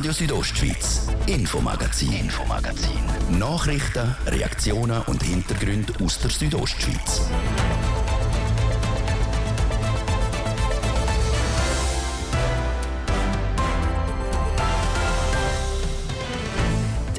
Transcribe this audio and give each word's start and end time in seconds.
Radio 0.00 0.12
Südostschweiz, 0.12 1.08
Infomagazin, 1.26 2.10
Infomagazin. 2.10 3.38
Nachrichten, 3.38 4.16
Reaktionen 4.28 5.02
und 5.02 5.22
Hintergründe 5.22 5.92
aus 6.02 6.18
der 6.20 6.30
Südostschweiz. 6.30 7.28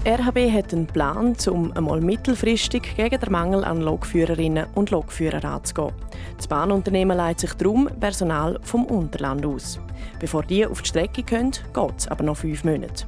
Die 0.04 0.10
RHB 0.10 0.52
hat 0.52 0.74
einen 0.74 0.88
Plan, 0.88 1.36
um 1.52 1.72
einmal 1.78 2.02
mittelfristig 2.02 2.96
gegen 2.96 3.20
den 3.20 3.32
Mangel 3.32 3.64
an 3.64 3.82
Lokführerinnen 3.82 4.66
und 4.74 4.90
Lokführer 4.90 5.46
anzugehen. 5.46 5.94
Das 6.42 6.48
Bahnunternehmen 6.48 7.16
leitet 7.16 7.42
sich 7.42 7.54
darum 7.54 7.88
Personal 8.00 8.60
vom 8.64 8.86
Unterland 8.86 9.46
aus. 9.46 9.80
Bevor 10.18 10.42
die 10.42 10.66
auf 10.66 10.82
die 10.82 10.90
Strecke 10.90 11.22
können, 11.22 11.52
geht 11.52 11.94
es 12.00 12.08
aber 12.08 12.24
noch 12.24 12.38
fünf 12.38 12.64
Monate. 12.64 13.06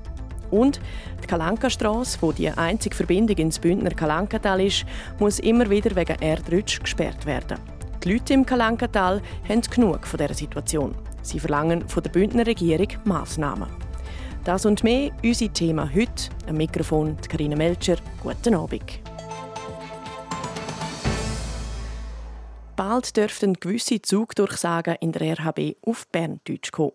Und 0.52 0.80
die 1.24 1.26
Kalanka-Strasse, 1.26 2.20
wo 2.22 2.32
die 2.32 2.52
einzige 2.52 2.96
Verbindung 2.96 3.36
ins 3.38 3.58
Bündner 3.58 3.90
Kalankatal 3.90 4.62
ist, 4.62 4.86
muss 5.18 5.40
immer 5.40 5.68
wieder 5.68 5.96
wegen 5.96 6.22
Erdrutsch 6.22 6.80
gesperrt 6.80 7.26
werden. 7.26 7.58
Die 8.04 8.14
Leute 8.14 8.36
im 8.36 8.46
Kalankatal 8.46 9.20
haben 9.50 9.62
genug 9.62 10.06
von 10.06 10.20
dieser 10.20 10.36
Situation. 10.36 10.94
Sie 11.24 11.40
verlangen 11.40 11.90
von 11.90 12.04
der 12.04 12.12
Bündner 12.12 12.46
Regierung 12.46 12.90
Massnahmen. 13.04 13.70
Das 14.44 14.68
und 14.68 14.84
mehr, 14.84 15.10
unser 15.24 15.52
Thema 15.52 15.90
heute. 15.92 16.30
Am 16.48 16.58
Mikrofon 16.58 17.18
Karina 17.28 17.56
Melcher. 17.56 17.96
Guten 18.22 18.54
Abend. 18.54 19.02
Bald 22.76 23.16
dürften 23.16 23.54
gewisse 23.54 24.02
Zugdurchsagen 24.02 24.96
in 25.00 25.12
der 25.12 25.38
RHB 25.38 25.76
auf 25.86 26.08
Berndeutsch 26.08 26.72
kommen. 26.72 26.94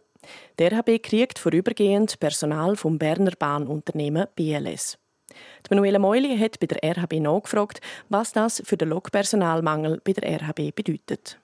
Der 0.58 0.72
RHB 0.72 1.00
kriegt 1.00 1.38
vorübergehend 1.38 2.18
Personal 2.18 2.74
vom 2.74 2.98
Berner 2.98 3.30
Bahnunternehmen 3.38 4.26
BLS. 4.34 4.98
Die 5.30 5.74
Manuela 5.74 6.00
Meuli 6.00 6.36
hat 6.36 6.58
bei 6.58 6.66
der 6.66 6.82
RHB 6.82 7.20
nachgefragt, 7.20 7.80
was 8.08 8.32
das 8.32 8.60
für 8.64 8.76
den 8.76 8.88
Lokpersonalmangel 8.88 10.00
bei 10.02 10.14
der 10.14 10.40
RHB 10.40 10.74
bedeutet. 10.74 11.38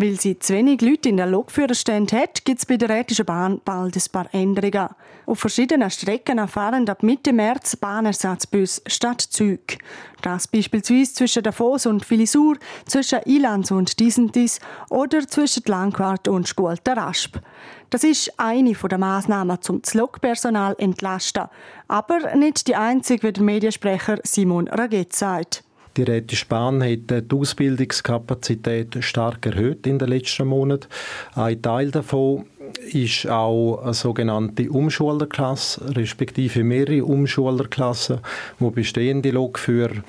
Weil 0.00 0.20
sie 0.20 0.38
zu 0.38 0.54
wenig 0.54 0.80
Leute 0.80 1.08
in 1.08 1.16
der 1.16 1.26
Lokführerstand 1.26 2.12
hat, 2.12 2.44
gibt 2.44 2.60
es 2.60 2.66
bei 2.66 2.76
der 2.76 2.88
Rätischen 2.88 3.24
Bahn 3.24 3.60
bald 3.64 3.96
ein 3.96 4.02
paar 4.12 4.32
Änderungen. 4.32 4.90
Auf 5.26 5.40
verschiedenen 5.40 5.90
Strecken 5.90 6.46
fahren 6.46 6.88
ab 6.88 7.02
Mitte 7.02 7.32
März 7.32 7.74
Bahnersatzbus 7.74 8.80
statt 8.86 9.20
Züg. 9.20 9.78
Das 10.22 10.46
beispielsweise 10.46 11.14
zwischen 11.14 11.42
Davos 11.42 11.84
und 11.86 12.04
Filisur, 12.04 12.58
zwischen 12.86 13.18
Ilanz 13.24 13.72
und 13.72 13.98
Disentis 13.98 14.60
oder 14.88 15.26
zwischen 15.26 15.64
Langquart 15.66 16.28
und 16.28 16.46
Schgualter 16.46 16.96
Rasp. 16.96 17.38
Das 17.90 18.04
ist 18.04 18.32
eine 18.38 18.74
der 18.74 18.98
Massnahmen, 18.98 19.58
um 19.68 19.82
das 19.82 19.94
Lokpersonal 19.94 20.76
entlasten. 20.78 21.48
Aber 21.88 22.36
nicht 22.36 22.68
die 22.68 22.76
einzige, 22.76 23.26
wie 23.26 23.32
der 23.32 23.42
Mediensprecher 23.42 24.18
Simon 24.22 24.68
Raget 24.68 25.12
sagt. 25.12 25.64
Die 25.98 26.04
Rätische 26.04 26.46
Bahn 26.46 26.80
hat 26.80 27.10
die 27.10 27.34
Ausbildungskapazität 27.34 28.98
stark 29.00 29.44
erhöht 29.44 29.84
in 29.84 29.98
den 29.98 30.06
letzten 30.06 30.46
Monaten. 30.46 30.86
Ein 31.34 31.60
Teil 31.60 31.90
davon 31.90 32.46
ist 32.92 33.28
auch 33.28 33.82
eine 33.82 33.94
sogenannte 33.94 34.70
Umschulerklasse, 34.70 35.96
respektive 35.96 36.62
mehrere 36.62 37.04
Umschulerklassen, 37.04 38.20
wo 38.60 38.70
bestehende 38.70 39.32
Lokführer 39.32 40.04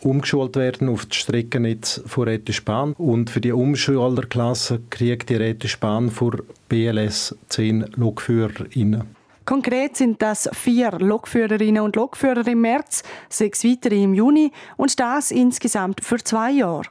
umgeschult 0.00 0.56
werden 0.56 0.88
auf 0.88 1.04
das 1.04 1.18
Streckennetz 1.18 2.00
von 2.06 2.24
Rätische 2.24 2.62
Bahn. 2.62 2.94
Und 2.94 3.28
für 3.28 3.42
die 3.42 3.52
Umschulerklasse 3.52 4.80
kriegt 4.88 5.28
die 5.28 5.36
Rätische 5.36 5.76
Bahn 5.78 6.10
vor 6.10 6.38
BLS 6.70 7.36
zehn 7.50 7.84
LokführerInnen. 7.96 9.17
Konkret 9.48 9.96
sind 9.96 10.20
das 10.20 10.46
vier 10.52 10.90
Lokführerinnen 10.90 11.82
und 11.82 11.96
Lokführer 11.96 12.46
im 12.46 12.60
März, 12.60 13.02
sechs 13.30 13.64
weitere 13.64 14.02
im 14.02 14.12
Juni 14.12 14.52
und 14.76 15.00
das 15.00 15.30
insgesamt 15.30 16.04
für 16.04 16.18
zwei 16.18 16.50
Jahre. 16.50 16.82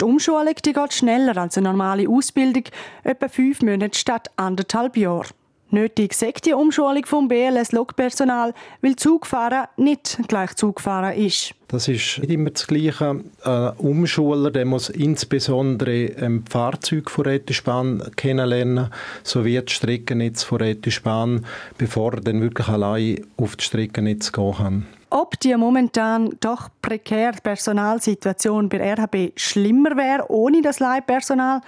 Die 0.00 0.04
Umschulung 0.06 0.56
die 0.64 0.72
geht 0.72 0.94
schneller 0.94 1.36
als 1.36 1.56
eine 1.56 1.68
normale 1.68 2.08
Ausbildung, 2.08 2.64
etwa 3.04 3.28
fünf 3.28 3.62
Monate 3.62 3.96
statt 3.96 4.32
anderthalb 4.34 4.96
Jahre. 4.96 5.28
Nötig 5.74 6.12
sagt 6.12 6.44
die 6.44 6.52
Umschulung 6.52 7.06
vom 7.06 7.28
BLS-Lokpersonal, 7.28 8.52
weil 8.82 8.94
Zugfahren 8.96 9.68
nicht 9.78 10.18
gleich 10.28 10.54
Zugfahren 10.54 11.16
ist. 11.16 11.54
Das 11.68 11.88
ist 11.88 12.18
nicht 12.18 12.30
immer 12.30 12.50
das 12.50 12.66
Gleiche. 12.66 13.24
Ein 13.42 13.72
Umschuler 13.78 14.50
der 14.50 14.66
muss 14.66 14.90
insbesondere 14.90 16.14
ein 16.20 16.44
Fahrzeug 16.46 17.10
von 17.10 17.24
Rätischbahn 17.24 18.02
kennenlernen, 18.16 18.90
sowie 19.22 19.62
das 19.62 19.72
Streckennetz 19.72 20.42
von 20.42 20.58
Rätischbahn, 20.58 21.46
bevor 21.78 22.16
er 22.16 22.20
dann 22.20 22.42
wirklich 22.42 22.68
allein 22.68 23.24
auf 23.38 23.56
das 23.56 23.64
Streckennetz 23.64 24.30
gehen 24.30 24.54
kann. 24.54 24.86
Ob 25.08 25.40
die 25.40 25.56
momentan 25.56 26.36
doch 26.40 26.68
prekäre 26.82 27.38
Personalsituation 27.42 28.68
bei 28.68 28.94
RHB 28.94 29.32
schlimmer 29.36 29.96
wäre 29.96 30.30
ohne 30.30 30.60
das 30.60 30.80
Leihpersonal, 30.80 31.62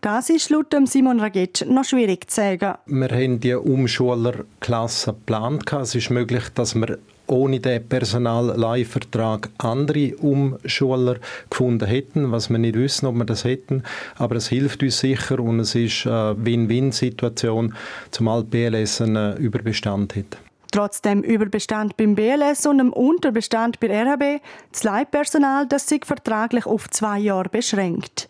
das 0.00 0.30
ist 0.30 0.50
laut 0.50 0.74
Simon 0.84 1.20
Ragetsch 1.20 1.64
noch 1.66 1.84
schwierig 1.84 2.30
zu 2.30 2.36
sagen. 2.36 2.74
Wir 2.86 3.08
haben 3.08 3.40
die 3.40 3.54
Umschulerklasse 3.54 5.12
geplant. 5.12 5.72
Es 5.72 5.94
ist 5.94 6.10
möglich, 6.10 6.44
dass 6.54 6.74
wir 6.74 6.98
ohne 7.26 7.60
den 7.60 7.86
Personalleihvertrag 7.86 9.50
andere 9.58 10.16
Umschuler 10.16 11.16
gefunden 11.50 11.86
hätten, 11.86 12.32
was 12.32 12.48
wir 12.48 12.58
nicht 12.58 12.76
wissen, 12.76 13.06
ob 13.06 13.16
wir 13.16 13.24
das 13.24 13.44
hätten. 13.44 13.82
Aber 14.16 14.36
es 14.36 14.48
hilft 14.48 14.82
uns 14.82 14.98
sicher 15.00 15.40
und 15.40 15.60
es 15.60 15.74
ist 15.74 16.06
eine 16.06 16.36
Win-Win-Situation, 16.38 17.74
zumal 18.10 18.44
BLS 18.44 19.00
einen 19.00 19.36
Überbestand 19.36 20.16
hat. 20.16 20.38
Trotzdem 20.70 21.22
Überbestand 21.22 21.96
beim 21.96 22.14
BLS 22.14 22.66
und 22.66 22.80
einem 22.80 22.92
Unterbestand 22.92 23.80
bei 23.80 23.88
RHB, 23.88 24.42
das 24.70 24.84
Leihpersonal, 24.84 25.66
das 25.66 25.88
sich 25.88 26.04
vertraglich 26.04 26.66
auf 26.66 26.90
zwei 26.90 27.18
Jahre 27.18 27.48
beschränkt. 27.48 28.28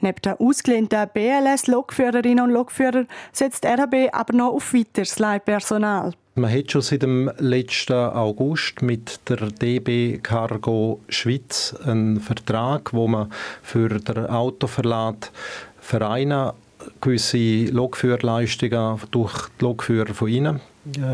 Neben 0.00 0.22
den 0.22 0.34
ausgelehnten 0.34 1.08
BLS-Lokführerinnen 1.12 2.44
und 2.44 2.50
Lokführer 2.50 3.04
setzt 3.32 3.64
RHB 3.64 4.08
aber 4.12 4.34
noch 4.34 4.52
auf 4.54 4.72
weiteres 4.72 5.18
Leihpersonal. 5.18 6.14
Man 6.36 6.52
hat 6.52 6.70
schon 6.70 6.80
seit 6.80 7.02
dem 7.02 7.30
letzten 7.38 7.92
August 7.92 8.82
mit 8.82 9.20
der 9.28 9.48
DB 9.50 10.18
Cargo 10.18 11.00
Schweiz 11.08 11.74
einen 11.84 12.20
Vertrag, 12.20 12.94
wo 12.94 13.08
man 13.08 13.30
für 13.62 13.88
den 13.88 14.26
Autoverlad 14.26 15.32
Vereine 15.80 16.54
gewisse 17.00 17.64
Lokführerleistungen 17.66 19.00
durch 19.10 19.48
die 19.60 19.64
Lokführer 19.64 20.14
von 20.14 20.28
ihnen 20.28 20.60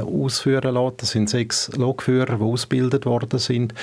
ausführen 0.05 0.75
lässt. 0.75 1.03
Das 1.03 1.11
sind 1.11 1.29
sechs 1.29 1.71
Lokführer, 1.77 2.37
die 2.37 2.43
ausgebildet 2.43 3.07
worden 3.07 3.39
sind. 3.39 3.75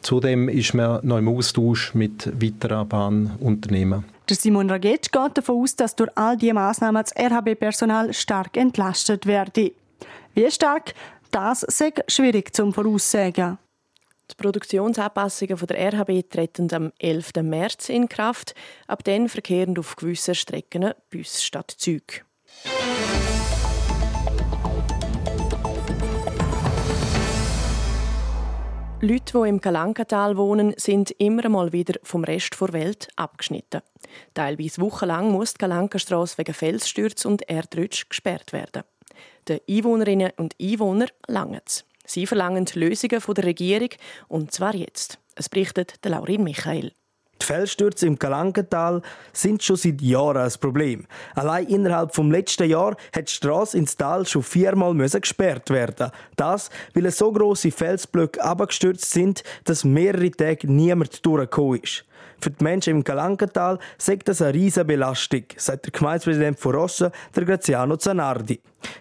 Zudem 0.00 0.48
ist 0.48 0.74
man 0.74 1.00
noch 1.06 1.18
im 1.18 1.28
Austausch 1.28 1.94
mit 1.94 2.28
weiteren 2.42 2.88
Bahnunternehmen. 2.88 4.04
Der 4.28 4.36
Simon 4.36 4.70
Ragetsch 4.70 5.12
geht 5.12 5.38
davon 5.38 5.62
aus, 5.62 5.76
dass 5.76 5.94
durch 5.94 6.10
all 6.16 6.36
diese 6.36 6.54
Massnahmen 6.54 7.02
das 7.02 7.14
RHB-Personal 7.16 8.12
stark 8.12 8.56
entlastet 8.56 9.26
werde. 9.26 9.72
Wie 10.34 10.50
stark, 10.50 10.94
das 11.30 11.62
ist 11.62 12.02
schwierig 12.08 12.54
zu 12.54 12.72
voraussagen. 12.72 13.58
Die 14.30 14.34
Produktionsanpassungen 14.34 15.56
der 15.66 15.92
RHB 15.92 16.28
treten 16.28 16.72
am 16.74 16.92
11. 16.98 17.34
März 17.42 17.88
in 17.88 18.08
Kraft. 18.08 18.54
Ab 18.88 19.04
dann 19.04 19.28
verkehren 19.28 19.78
auf 19.78 19.94
gewissen 19.94 20.34
Strecken 20.34 20.92
Bus 21.10 21.44
statt 21.44 21.72
Züge. 21.78 22.22
Leute, 29.02 29.38
die 29.38 29.48
im 29.50 29.60
Kalankatal 29.60 30.38
wohnen, 30.38 30.72
sind 30.78 31.10
immer 31.18 31.50
mal 31.50 31.72
wieder 31.72 32.00
vom 32.02 32.24
Rest 32.24 32.58
der 32.58 32.72
Welt 32.72 33.08
abgeschnitten. 33.16 33.82
Teilweise 34.32 34.80
wochenlang 34.80 35.30
muss 35.30 35.52
die 35.52 35.58
Kalankastrasse 35.58 36.38
wegen 36.38 36.54
Felsstürzen 36.54 37.30
und 37.30 37.46
Erdrutsch 37.46 38.08
gesperrt 38.08 38.54
werden. 38.54 38.84
Den 39.48 39.60
Einwohnerinnen 39.68 40.32
und 40.38 40.54
Einwohnern 40.58 41.10
langen 41.28 41.60
es. 41.66 41.84
Sie 42.06 42.26
verlangen 42.26 42.66
Lösungen 42.72 43.20
von 43.20 43.34
der 43.34 43.44
Regierung, 43.44 43.90
und 44.28 44.52
zwar 44.52 44.74
jetzt. 44.74 45.18
Es 45.34 45.50
berichtet 45.50 45.98
Laurin 46.06 46.42
Michael. 46.42 46.92
Die 47.40 47.46
Felsstürze 47.46 48.06
im 48.06 48.18
Kalankental 48.18 49.02
sind 49.32 49.62
schon 49.62 49.76
seit 49.76 50.00
Jahren 50.00 50.38
ein 50.38 50.52
Problem. 50.60 51.06
Allein 51.34 51.66
innerhalb 51.66 52.14
vom 52.14 52.30
letzten 52.30 52.68
Jahr 52.68 52.96
hat 53.14 53.28
die 53.28 53.32
Straße 53.32 53.76
ins 53.76 53.96
Tal 53.96 54.26
schon 54.26 54.42
viermal 54.42 54.94
gesperrt 54.94 55.70
werden. 55.70 56.10
Das, 56.36 56.70
weil 56.94 57.10
so 57.10 57.30
große 57.30 57.70
Felsblöcke 57.70 58.42
abgestürzt 58.42 59.10
sind, 59.10 59.42
dass 59.64 59.84
mehrere 59.84 60.30
Tage 60.30 60.70
niemand 60.70 61.24
durchgekommen 61.24 61.80
ist. 61.82 62.04
Für 62.40 62.50
die 62.50 62.62
Menschen 62.62 62.90
im 62.90 63.04
Galankental 63.04 63.78
sagt 63.98 64.28
das 64.28 64.42
eine 64.42 64.54
riesige 64.54 64.84
Belastung, 64.84 65.44
sagt 65.56 65.86
der 65.86 65.92
Gemeindepräsident 65.92 66.58
von 66.58 66.74
Rossa, 66.74 67.10
der 67.34 67.44
Graziano 67.44 67.96
Zanardi. 67.96 68.60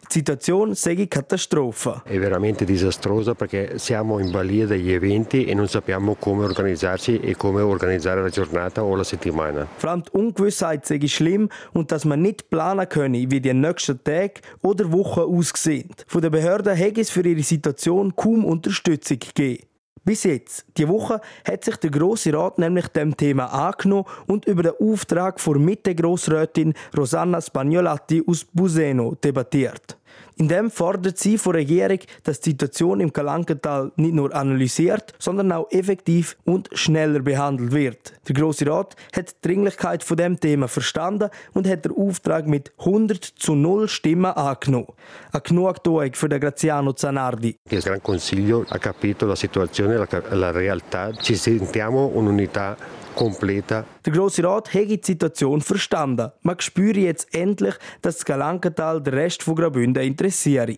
Die 0.10 0.14
Situation 0.14 0.74
sei 0.74 1.06
Katastrophe. 1.08 2.02
È 2.06 2.18
veramente 2.18 2.66
disastrosa 2.66 3.36
perché 3.36 3.78
siamo 3.78 4.20
in 4.20 4.32
balia 4.32 4.66
degli 4.66 4.92
eventi 4.92 5.46
e 5.46 5.54
non 5.54 5.68
sappiamo 5.68 6.16
come 6.16 6.46
organizzarci 6.46 7.20
e 7.20 7.36
come 7.36 7.62
organizzare 7.62 8.22
la 8.22 8.30
giornata 8.30 8.84
o 8.84 8.96
la 8.96 9.04
settimana. 9.04 9.68
Vor 9.78 9.90
allem 9.90 10.04
die 10.04 10.18
Ungewissheit 10.18 10.86
sei 10.86 11.00
schlimm 11.08 11.50
und 11.74 11.92
dass 11.92 12.06
man 12.06 12.22
nicht 12.22 12.50
planen 12.50 12.88
könne, 12.88 13.30
wie 13.30 13.42
die 13.42 13.54
nächsten 13.54 14.04
Tage 14.04 14.42
oder 14.62 14.92
Wochen 14.92 15.22
aussehen. 15.22 15.90
Von 16.08 16.22
den 16.22 16.32
Behörden 16.32 16.76
hätte 16.76 17.02
es 17.02 17.10
für 17.10 17.26
ihre 17.28 17.44
Situation 17.44 18.16
kaum 18.16 18.46
Unterstützung 18.46 19.20
gegeben. 19.20 19.66
Bis 20.06 20.24
jetzt, 20.24 20.66
die 20.78 20.88
Woche, 20.88 21.20
hat 21.44 21.64
sich 21.64 21.78
der 21.78 21.90
Grosse 21.90 22.32
Rat 22.32 22.60
nämlich 22.60 22.88
dem 22.90 23.18
Thema 23.18 23.46
angenommen 23.48 24.06
und 24.28 24.46
über 24.46 24.62
den 24.62 24.74
Auftrag 24.80 25.40
von 25.40 25.66
Mitte-Grossrätin 25.66 26.76
Rosanna 26.96 27.42
Spagnolatti 27.42 28.24
aus 28.28 28.46
Buseno 28.54 29.16
debattiert. 29.16 29.98
In 30.38 30.50
dem 30.50 30.70
fordert 30.70 31.18
sie 31.18 31.38
von 31.38 31.54
der 31.54 31.62
Regierung, 31.62 32.00
dass 32.24 32.42
die 32.42 32.52
Situation 32.52 33.00
im 33.00 33.14
Kalankental 33.14 33.92
nicht 33.96 34.14
nur 34.14 34.36
analysiert, 34.36 35.14
sondern 35.18 35.52
auch 35.54 35.72
effektiv 35.72 36.36
und 36.44 36.70
schneller 36.74 37.20
behandelt 37.20 37.72
wird. 37.72 38.14
Der 38.28 38.36
Grosse 38.36 38.68
Rat 38.68 38.96
hat 39.16 39.30
die 39.30 39.48
Dringlichkeit 39.48 40.04
von 40.04 40.18
dem 40.18 40.38
Thema 40.40 40.68
verstanden 40.68 41.30
und 41.54 41.68
hat 41.68 41.86
den 41.86 41.94
Auftrag 41.94 42.48
mit 42.48 42.74
100 42.80 43.24
zu 43.24 43.56
0 43.56 43.88
Stimmen 43.88 44.26
angenommen. 44.26 44.92
Eine 45.32 45.42
Genugtuung 45.42 46.14
für 46.14 46.28
den 46.28 46.42
Graziano 46.42 46.92
Zanardi. 46.92 47.56
Il 47.70 47.82
Gran 47.82 48.02
Consiglio 48.02 48.66
ha 48.70 48.78
capito 48.78 49.26
la 49.26 49.36
situazione, 49.36 49.98
la, 49.98 50.08
la 50.32 50.52
realtà. 50.52 51.14
Ci 51.14 51.36
sentiamo 51.36 52.08
un'unità 52.14 52.76
completa. 53.16 53.86
Der 54.06 54.14
Grosse 54.14 54.44
Rat 54.44 54.74
hat 54.74 54.90
die 54.90 55.02
Situation 55.02 55.62
verstanden. 55.62 56.32
Man 56.42 56.60
spüre 56.60 57.00
jetzt 57.00 57.34
endlich, 57.34 57.76
dass 58.02 58.18
das 58.18 58.26
Galankental 58.26 59.02
den 59.02 59.14
Rest 59.14 59.44
von 59.44 59.56
Graubünden 59.56 60.04
interessiere. 60.04 60.78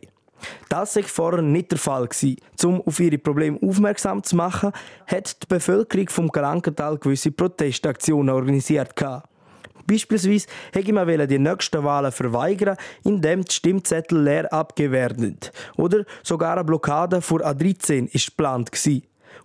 Das 0.70 0.96
war 0.96 1.04
vorher 1.04 1.42
nicht 1.42 1.72
der 1.72 1.80
Fall. 1.80 2.08
Um 2.64 2.82
auf 2.82 3.00
ihre 3.00 3.18
Probleme 3.18 3.60
aufmerksam 3.62 4.24
zu 4.24 4.36
machen, 4.36 4.72
hat 5.08 5.42
die 5.44 5.48
Bevölkerung 5.48 6.10
vom 6.10 6.30
Galankental 6.30 6.98
gewisse 6.98 7.32
Protestaktionen 7.32 8.34
organisiert. 8.34 8.94
Beispielsweise 9.88 10.48
hätte 10.74 10.94
man 10.94 11.28
die 11.28 11.40
nächsten 11.40 11.84
Wahlen 11.84 12.12
verweigern, 12.12 12.78
indem 13.04 13.46
die 13.46 13.54
Stimmzettel 13.54 14.22
leer 14.22 14.52
abgegeben 14.52 14.94
werden. 14.94 15.38
Oder 15.78 16.04
sogar 16.24 16.54
eine 16.54 16.66
Blockade 16.66 17.22
vor 17.22 17.40
A13 17.40 18.14
war 18.14 18.22
geplant. 18.26 18.72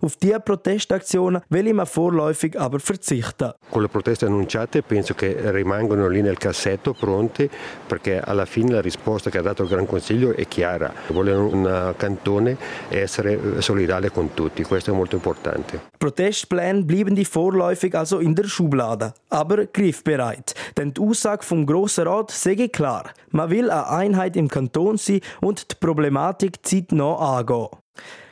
Auf 0.01 0.15
diese 0.17 0.39
Protestaktionen 0.39 1.41
will 1.49 1.73
man 1.73 1.85
vorläufig 1.85 2.59
aber 2.59 2.79
verzichten. 2.79 3.53
Con 3.69 3.81
le 3.81 3.87
proteste 3.87 4.25
annunciate 4.25 4.81
penso 4.81 5.13
che 5.13 5.51
rimangono 5.51 6.07
lì 6.07 6.21
nel 6.21 6.37
cassetto 6.37 6.93
pronti 6.93 7.49
perché 7.87 8.19
alla 8.19 8.45
fine 8.45 8.73
la 8.73 8.81
risposta 8.81 9.29
che 9.29 9.37
ha 9.37 9.41
dato 9.41 9.63
il 9.63 9.69
Gran 9.69 9.85
Consiglio 9.85 10.35
è 10.35 10.47
chiara. 10.47 10.93
Vuole 11.07 11.33
un 11.33 11.93
cantone 11.97 12.57
essere 12.89 13.61
solidale 13.61 14.11
con 14.11 14.33
tutti, 14.33 14.63
questo 14.63 14.91
è 14.91 14.93
molto 14.93 15.15
importante. 15.15 15.81
Protestpläne 15.97 16.83
bleiben 16.83 17.15
die 17.15 17.25
vorläufig 17.25 17.95
also 17.95 18.19
in 18.19 18.33
der 18.33 18.45
Schublade, 18.45 19.13
aber 19.29 19.65
griffbereit. 19.71 20.53
Denn 20.75 20.91
die 20.93 21.01
Aussage 21.01 21.43
vom 21.43 21.65
Grossen 21.65 22.07
Rat 22.07 22.31
sei 22.31 22.67
klar. 22.67 23.11
Man 23.31 23.49
will 23.49 23.69
eine 23.69 23.89
Einheit 23.89 24.35
im 24.35 24.47
Kanton 24.47 24.97
sein 24.97 25.21
und 25.41 25.71
die 25.71 25.75
Problematik 25.79 26.65
zeitnah 26.65 27.15
angehen. 27.15 27.69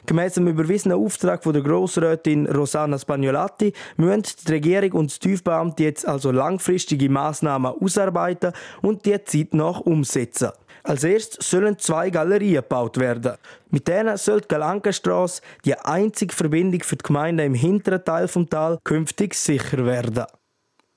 Gemäss 0.06 0.34
dem 0.34 0.48
überwiesenen 0.48 0.98
Auftrag 0.98 1.44
von 1.44 1.54
der 1.54 1.62
Grossrätin 1.62 2.48
Rosanna 2.48 2.98
Spagnolati 2.98 3.74
müssen 3.98 4.24
die 4.48 4.52
Regierung 4.52 4.92
und 4.94 5.16
die 5.16 5.30
TÜV-Beamte 5.30 5.84
jetzt 5.84 6.08
also 6.08 6.32
langfristige 6.32 7.10
Massnahmen 7.10 7.74
ausarbeiten 7.80 8.54
und 8.82 9.06
die 9.06 9.24
Zeit 9.24 9.54
nach 9.54 9.82
umsetzen. 9.82 10.50
Als 10.84 11.04
erstes 11.04 11.48
sollen 11.48 11.78
zwei 11.78 12.10
Galerien 12.10 12.56
gebaut 12.56 12.98
werden. 12.98 13.36
Mit 13.70 13.88
denen 13.88 14.18
soll 14.18 14.42
die 14.42 14.48
Galankenstrasse, 14.48 15.42
die 15.64 15.78
einzige 15.78 16.34
Verbindung 16.34 16.82
für 16.82 16.96
die 16.96 17.04
Gemeinde 17.04 17.46
im 17.46 17.54
hinteren 17.54 18.04
Teil 18.04 18.26
des 18.26 18.50
Tal, 18.50 18.80
künftig 18.84 19.36
sicher 19.36 19.86
werden. 19.86 20.26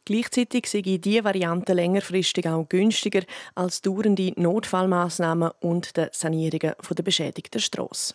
Gleichzeitig 0.06 0.66
sei 0.66 0.82
diese 0.82 1.24
Variante 1.24 1.72
längerfristig 1.72 2.46
auch 2.46 2.68
günstiger 2.68 3.22
als 3.54 3.80
dauernde 3.80 4.32
Notfallmaßnahmen 4.36 5.50
und 5.60 5.96
die 5.96 6.08
Sanierungen 6.12 6.74
der 6.90 7.02
beschädigten 7.02 7.60
Strasse. 7.60 8.14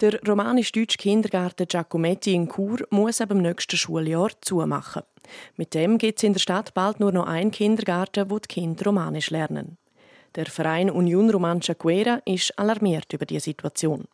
Der 0.00 0.20
romanisch-deutsche 0.22 0.96
Kindergarten 0.96 1.66
Giacometti 1.66 2.32
in 2.32 2.48
Chur 2.48 2.86
muss 2.90 3.20
ab 3.20 3.30
dem 3.30 3.42
nächsten 3.42 3.76
Schuljahr 3.76 4.30
zumachen. 4.40 5.02
Mit 5.56 5.74
dem 5.74 5.98
gibt 5.98 6.20
es 6.20 6.22
in 6.22 6.34
der 6.34 6.38
Stadt 6.38 6.72
bald 6.72 7.00
nur 7.00 7.10
noch 7.10 7.26
einen 7.26 7.50
Kindergarten, 7.50 8.30
wo 8.30 8.38
die 8.38 8.46
Kinder 8.46 8.84
Romanisch 8.84 9.30
lernen. 9.30 9.76
Der 10.36 10.46
Verein 10.46 10.88
Union 10.88 11.30
Romancia 11.30 11.74
Guera 11.74 12.22
ist 12.24 12.56
alarmiert 12.56 13.12
über 13.12 13.26
die 13.26 13.40
Situation. 13.40 14.04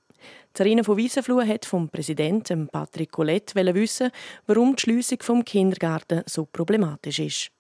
Zarina 0.54 0.82
von 0.82 0.96
Wiesenfluh 0.96 1.42
hat 1.42 1.66
vom 1.66 1.90
Präsidenten 1.90 2.66
Patrick 2.69 3.12
Colette 3.12 3.54
wissen, 3.75 4.10
warum 4.46 4.76
die 4.76 4.81
Schliessung 4.81 5.19
vom 5.20 5.44
Kindergarten 5.44 6.22
so 6.25 6.46
problematisch 6.46 7.19
ist. 7.19 7.54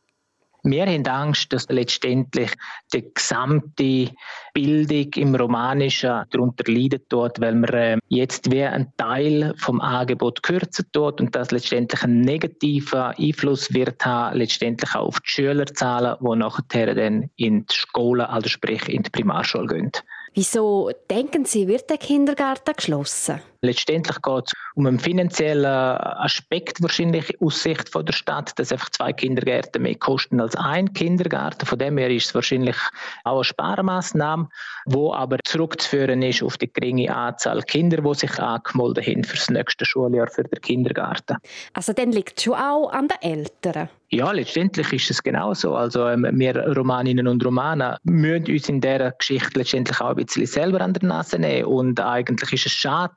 Wir 0.66 0.86
haben 0.86 1.06
Angst, 1.06 1.52
dass 1.52 1.68
letztendlich 1.68 2.50
die 2.90 3.04
gesamte 3.12 4.10
Bildung 4.54 5.12
im 5.14 5.34
Romanischen 5.34 6.24
darunter 6.30 6.64
leidet 6.72 7.04
dort, 7.10 7.38
weil 7.38 7.54
man 7.54 7.70
äh, 7.74 7.98
jetzt 8.08 8.50
wie 8.50 8.62
ein 8.62 8.90
Teil 8.96 9.52
vom 9.58 9.82
Angebot 9.82 10.42
kürzen 10.42 10.86
tut 10.90 11.20
und 11.20 11.34
das 11.34 11.50
letztendlich 11.50 12.02
einen 12.02 12.22
negativen 12.22 13.12
Einfluss 13.18 13.74
wird 13.74 14.06
haben, 14.06 14.38
letztendlich 14.38 14.94
auch 14.94 15.08
auf 15.08 15.20
die 15.20 15.28
Schülerzahlen, 15.28 16.16
die 16.18 16.36
nachher 16.36 16.94
dann 16.94 17.28
in 17.36 17.66
die 17.66 17.74
Schule, 17.74 18.26
also 18.30 18.48
sprich 18.48 18.88
in 18.88 19.02
die 19.02 19.10
Primarschule 19.10 19.66
gehen. 19.66 19.92
Wieso 20.32 20.90
denken 21.10 21.44
Sie, 21.44 21.68
wird 21.68 21.90
der 21.90 21.98
Kindergarten 21.98 22.74
geschlossen? 22.74 23.40
Letztendlich 23.60 24.20
geht 24.20 24.44
es 24.46 24.52
um 24.74 24.86
einen 24.86 24.98
finanziellen 24.98 25.64
Aspekt 25.64 26.82
wahrscheinlich 26.82 27.40
aus 27.40 27.62
Sicht 27.62 27.88
von 27.88 28.04
der 28.04 28.12
Stadt, 28.12 28.58
dass 28.58 28.72
einfach 28.72 28.90
zwei 28.90 29.12
Kindergärten 29.12 29.82
mehr 29.82 29.94
kosten 29.94 30.40
als 30.40 30.56
ein 30.56 30.92
Kindergarten. 30.92 31.64
Von 31.64 31.78
dem 31.78 31.96
her 31.98 32.10
ist 32.10 32.26
es 32.26 32.34
wahrscheinlich 32.34 32.76
auch 33.22 33.36
eine 33.36 33.44
Sparmaßnahme, 33.44 34.48
wo 34.86 35.14
aber 35.14 35.38
zurückzuführen 35.44 36.22
ist 36.22 36.42
auf 36.42 36.58
die 36.58 36.72
geringe 36.72 37.14
Anzahl 37.14 37.62
Kinder, 37.62 37.98
die 37.98 38.14
sich 38.14 38.38
angemeldet 38.38 39.06
haben 39.06 39.24
für 39.24 39.36
das 39.36 39.50
nächste 39.50 39.84
Schuljahr 39.84 40.28
für 40.28 40.44
den 40.44 40.60
Kindergarten. 40.60 41.36
Also 41.72 41.92
dann 41.92 42.10
liegt 42.12 42.38
es 42.38 42.44
schon 42.44 42.54
auch 42.54 42.90
an 42.90 43.08
den 43.08 43.22
Eltern? 43.22 43.88
Ja, 44.14 44.30
letztendlich 44.30 44.92
ist 44.92 45.10
es 45.10 45.22
genauso. 45.22 45.74
Also 45.74 46.06
ähm, 46.06 46.24
wir 46.34 46.56
Romaninnen 46.76 47.26
und 47.26 47.44
Romanen 47.44 47.96
müssen 48.04 48.52
uns 48.52 48.68
in 48.68 48.80
dieser 48.80 49.10
Geschichte 49.10 49.58
letztendlich 49.58 50.00
auch 50.00 50.10
ein 50.10 50.16
bisschen 50.16 50.46
selber 50.46 50.80
an 50.82 50.92
der 50.92 51.08
Nase 51.08 51.36
nehmen 51.36 51.64
und 51.64 51.98
eigentlich 52.00 52.52
ist 52.52 52.66
es 52.66 52.72
schade, 52.72 53.14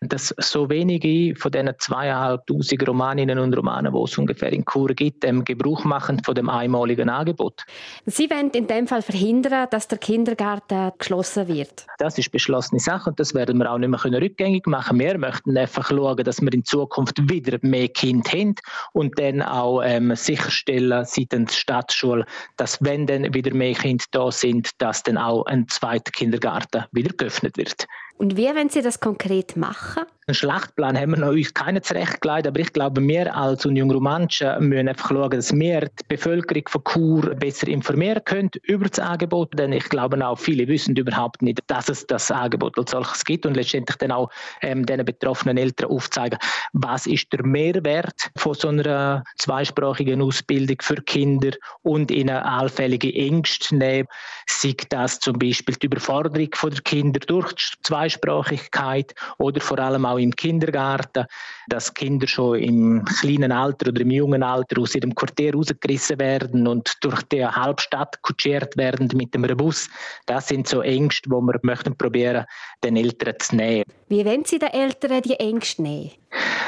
dass 0.00 0.34
so 0.38 0.70
wenige 1.02 1.38
von 1.38 1.52
diesen 1.52 1.70
zweieinhalbtausend 1.78 2.86
Romaninnen 2.86 3.38
und 3.38 3.56
Romanen, 3.56 3.92
die 3.92 4.02
es 4.02 4.18
ungefähr 4.18 4.52
in 4.52 4.64
Kur 4.64 4.88
gibt, 4.88 5.24
Gebrauch 5.44 5.84
machen 5.84 6.22
von 6.24 6.34
dem 6.34 6.48
einmaligen 6.48 7.08
Angebot. 7.08 7.64
Sie 8.06 8.28
wollen 8.30 8.50
in 8.50 8.66
dem 8.66 8.86
Fall 8.86 9.02
verhindern, 9.02 9.68
dass 9.70 9.88
der 9.88 9.98
Kindergarten 9.98 10.92
geschlossen 10.98 11.48
wird. 11.48 11.86
Das 11.98 12.18
ist 12.18 12.30
beschlossene 12.30 12.80
Sache 12.80 13.10
und 13.10 13.20
das 13.20 13.34
werden 13.34 13.58
wir 13.58 13.70
auch 13.70 13.78
nicht 13.78 13.88
mehr 13.88 14.20
rückgängig 14.20 14.66
machen. 14.66 14.98
Wir 14.98 15.18
möchten 15.18 15.56
einfach 15.56 15.88
schauen, 15.88 16.24
dass 16.24 16.40
wir 16.40 16.52
in 16.52 16.64
Zukunft 16.64 17.16
wieder 17.28 17.58
mehr 17.62 17.88
Kinder 17.88 18.30
haben 18.30 18.54
und 18.92 19.18
dann 19.18 19.42
auch 19.42 19.82
ähm, 19.82 20.14
sicherstellen 20.14 21.04
seitens 21.04 21.56
Stadtschule, 21.56 22.26
dass 22.56 22.82
wenn 22.82 23.06
dann 23.06 23.32
wieder 23.34 23.54
mehr 23.54 23.74
Kinder 23.74 24.04
da 24.10 24.30
sind, 24.30 24.70
dass 24.78 25.02
dann 25.02 25.18
auch 25.18 25.46
ein 25.46 25.68
zweiter 25.68 26.10
Kindergarten 26.10 26.84
wieder 26.92 27.14
geöffnet 27.16 27.56
wird. 27.56 27.86
Und 28.16 28.36
wie 28.36 28.46
wollen 28.46 28.68
Sie 28.68 28.82
das 28.82 28.98
konkret 29.00 29.56
machen? 29.56 30.04
Einen 30.28 30.34
Schlachtplan 30.34 30.98
haben 30.98 31.12
wir 31.12 31.20
noch 31.20 31.28
uns 31.28 31.54
keinen 31.54 31.82
zurechtgelegt, 31.82 32.46
aber 32.46 32.60
ich 32.60 32.74
glaube, 32.74 33.00
wir 33.00 33.34
als 33.34 33.64
Union 33.64 33.90
Romanche 33.90 34.58
müssen 34.60 34.86
einfach 34.86 35.08
schauen, 35.08 35.30
dass 35.30 35.54
wir 35.54 35.80
die 35.80 36.04
Bevölkerung 36.06 36.64
von 36.68 36.84
Chur 36.84 37.34
besser 37.34 37.66
informieren 37.68 38.22
können 38.26 38.50
über 38.64 38.90
das 38.90 38.98
Angebot, 38.98 39.58
denn 39.58 39.72
ich 39.72 39.88
glaube 39.88 40.22
auch, 40.22 40.38
viele 40.38 40.68
wissen 40.68 40.94
überhaupt 40.96 41.40
nicht, 41.40 41.62
dass 41.68 41.88
es 41.88 42.06
das 42.06 42.30
Angebot 42.30 42.78
als 42.78 42.90
solches 42.90 43.24
gibt 43.24 43.46
und 43.46 43.54
letztendlich 43.56 43.96
dann 43.96 44.12
auch 44.12 44.28
ähm, 44.60 44.84
den 44.84 45.02
betroffenen 45.02 45.56
Eltern 45.56 45.88
aufzeigen, 45.88 46.38
was 46.74 47.06
ist 47.06 47.32
der 47.32 47.46
Mehrwert 47.46 48.30
von 48.36 48.52
so 48.52 48.68
einer 48.68 49.24
zweisprachigen 49.38 50.20
Ausbildung 50.20 50.76
für 50.82 50.96
Kinder 50.96 51.52
und 51.80 52.10
ihnen 52.10 52.36
allfällige 52.36 53.14
Ängste 53.14 53.76
nehmen, 53.76 54.08
sei 54.46 54.76
das 54.90 55.20
zum 55.20 55.38
Beispiel 55.38 55.76
die 55.76 55.86
Überforderung 55.86 56.50
der 56.50 56.80
Kinder 56.82 57.20
durch 57.20 57.54
die 57.54 57.82
Zweisprachigkeit 57.82 59.14
oder 59.38 59.62
vor 59.62 59.78
allem 59.78 60.04
auch 60.04 60.17
auch 60.18 60.22
im 60.22 60.34
Kindergarten, 60.34 61.26
dass 61.68 61.94
Kinder 61.94 62.26
schon 62.26 62.58
im 62.58 63.04
kleinen 63.04 63.52
Alter 63.52 63.88
oder 63.88 64.00
im 64.00 64.10
jungen 64.10 64.42
Alter 64.42 64.80
aus 64.80 64.94
ihrem 64.94 65.14
Quartier 65.14 65.54
rausgerissen 65.54 66.18
werden 66.18 66.66
und 66.66 66.92
durch 67.00 67.22
die 67.24 67.46
Halbstadt 67.46 68.20
kutschiert 68.22 68.76
werden 68.76 69.08
mit 69.14 69.34
dem 69.34 69.42
Bus. 69.56 69.88
Das 70.26 70.48
sind 70.48 70.68
so 70.68 70.82
Ängste, 70.82 71.30
wo 71.30 71.40
wir 71.40 71.58
möchten 71.62 71.96
probieren, 71.96 72.44
den 72.82 72.96
Eltern 72.96 73.34
zu 73.38 73.56
nehmen. 73.56 73.84
Wie 74.08 74.24
wollen 74.24 74.44
Sie 74.44 74.58
den 74.58 74.70
Eltern 74.70 75.20
die 75.22 75.38
Ängste 75.38 75.82
nehmen? 75.82 76.12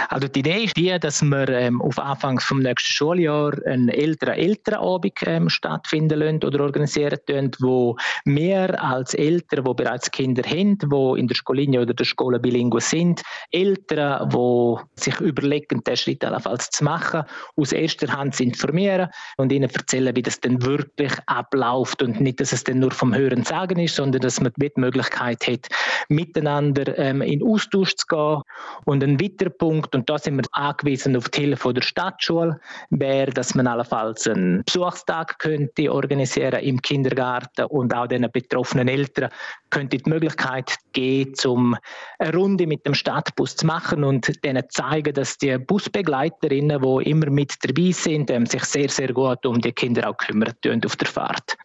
Also 0.09 0.29
die 0.29 0.41
Idee 0.41 0.65
ist 0.65 0.77
die, 0.77 0.99
dass 0.99 1.23
wir 1.23 1.49
ähm, 1.51 1.81
auf 1.81 1.99
Anfang 1.99 2.37
des 2.37 2.51
nächsten 2.51 2.93
Schuljahr 2.93 3.53
einen 3.67 3.89
älteren 3.89 4.35
Elternabend 4.35 5.15
ähm, 5.27 5.49
stattfinden 5.49 6.19
lassen 6.19 6.45
oder 6.45 6.65
organisieren 6.65 7.19
lassen, 7.29 7.53
wo 7.61 7.97
mehr 8.25 8.83
als 8.83 9.15
Eltern, 9.15 9.65
die 9.65 9.75
bereits 9.75 10.11
Kinder 10.11 10.43
haben, 10.43 10.79
die 10.79 11.21
in 11.21 11.29
der 11.29 11.35
Schullinie 11.35 11.83
oder 11.83 11.95
der 11.95 12.05
Schule 12.05 12.41
bilingue 12.41 12.81
sind, 12.81 13.23
Eltern, 13.53 14.31
die 14.31 15.01
sich 15.01 15.21
überlegen, 15.21 15.85
diesen 15.85 15.97
Schritt 15.97 16.25
allenfalls 16.25 16.71
zu 16.71 16.83
machen, 16.83 17.23
aus 17.57 17.73
erster 17.73 18.13
Hand 18.13 18.35
zu 18.35 18.43
informieren 18.43 19.11
und 19.37 19.53
ihnen 19.53 19.71
erzählen, 19.71 20.17
wie 20.17 20.23
das 20.23 20.41
denn 20.41 20.63
wirklich 20.63 21.13
abläuft 21.27 22.03
und 22.03 22.21
nicht, 22.21 22.41
dass 22.41 22.53
es 22.53 22.65
dann 22.65 22.81
nur 22.81 22.91
vom 22.91 23.15
Hören 23.15 23.45
sagen 23.45 23.79
ist, 23.79 23.97
sondern 23.97 24.23
dass 24.23 24.41
man 24.41 24.53
die 24.57 24.73
Möglichkeit 24.77 25.47
hat, 25.47 25.69
miteinander 26.09 26.99
ähm, 26.99 27.23
in 27.31 27.43
Austausch 27.43 27.95
zu 27.97 28.07
gehen. 28.07 28.43
Und 28.85 29.03
ein 29.05 29.21
weiterer 29.21 29.51
Punkt, 29.51 29.95
und 29.95 30.09
da 30.09 30.19
sind 30.19 30.37
wir 30.37 30.45
angewiesen 30.53 31.17
auf 31.17 31.29
die 31.29 31.43
Hilfe 31.43 31.73
der 31.73 31.83
Stadtschule, 31.83 32.61
wäre, 32.91 33.31
dass 33.31 33.55
man 33.55 33.67
allenfalls 33.67 34.27
einen 34.27 34.63
Besuchstag 34.65 35.39
könnte 35.39 35.93
organisieren 35.93 36.61
im 36.61 36.81
Kindergarten 36.83 37.67
und 37.67 37.95
auch 37.95 38.07
den 38.07 38.29
betroffenen 38.33 38.89
Eltern 38.89 39.31
könnte 39.71 39.99
die 39.99 40.11
Möglichkeit 40.11 40.77
geben, 40.93 41.35
um 41.47 41.77
eine 42.19 42.37
Runde 42.37 42.67
mit 42.67 42.85
dem 42.87 42.95
Stadtbus 42.95 43.57
zu 43.57 43.67
machen 43.67 44.05
und 44.05 44.45
denen 44.45 44.65
zeigen, 44.69 45.15
dass 45.15 45.39
die 45.39 45.57
Busbegleiterinnen, 45.59 46.83
die 46.83 47.11
immer 47.11 47.31
mit 47.31 47.55
dabei 47.63 47.93
sind, 47.93 48.31
ähm, 48.31 48.47
sich 48.47 48.65
sehr, 48.65 48.89
sehr 48.89 49.13
gut 49.13 49.47
um 49.47 49.61
die 49.61 49.73
Kinder 49.73 50.11
auch 50.11 50.17
kümmern 50.17 50.55
auf 50.85 50.97
der 50.97 51.09
Fahrt. 51.09 51.57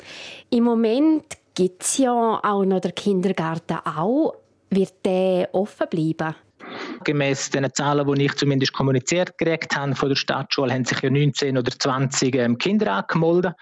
Im 0.50 0.64
Moment 0.66 1.24
gibt 1.56 1.84
es 1.84 1.98
ja 1.98 2.40
auch 2.44 2.66
noch 2.66 2.82
den 2.82 2.94
Kindergarten 2.94 3.78
auch. 3.86 4.36
Wird 4.76 5.06
der 5.06 5.48
offen 5.54 5.88
bleiben? 5.90 6.36
Gemäss 7.06 7.50
den 7.50 7.74
Zahlen, 7.74 8.14
die 8.14 8.26
ich 8.26 8.36
zumindest 8.36 8.74
kommuniziert 8.74 9.38
gekriegt 9.38 9.74
habe 9.74 9.96
von 9.96 10.10
der 10.10 10.18
Stadtschule, 10.18 10.74
haben 10.74 10.84
sich 10.84 11.00
ja 11.00 11.10
19 11.10 11.58
oder 11.58 11.72
20 11.72 12.36
ähm, 12.36 12.58
Kinder 12.58 12.92
angemeldet. 12.92 13.54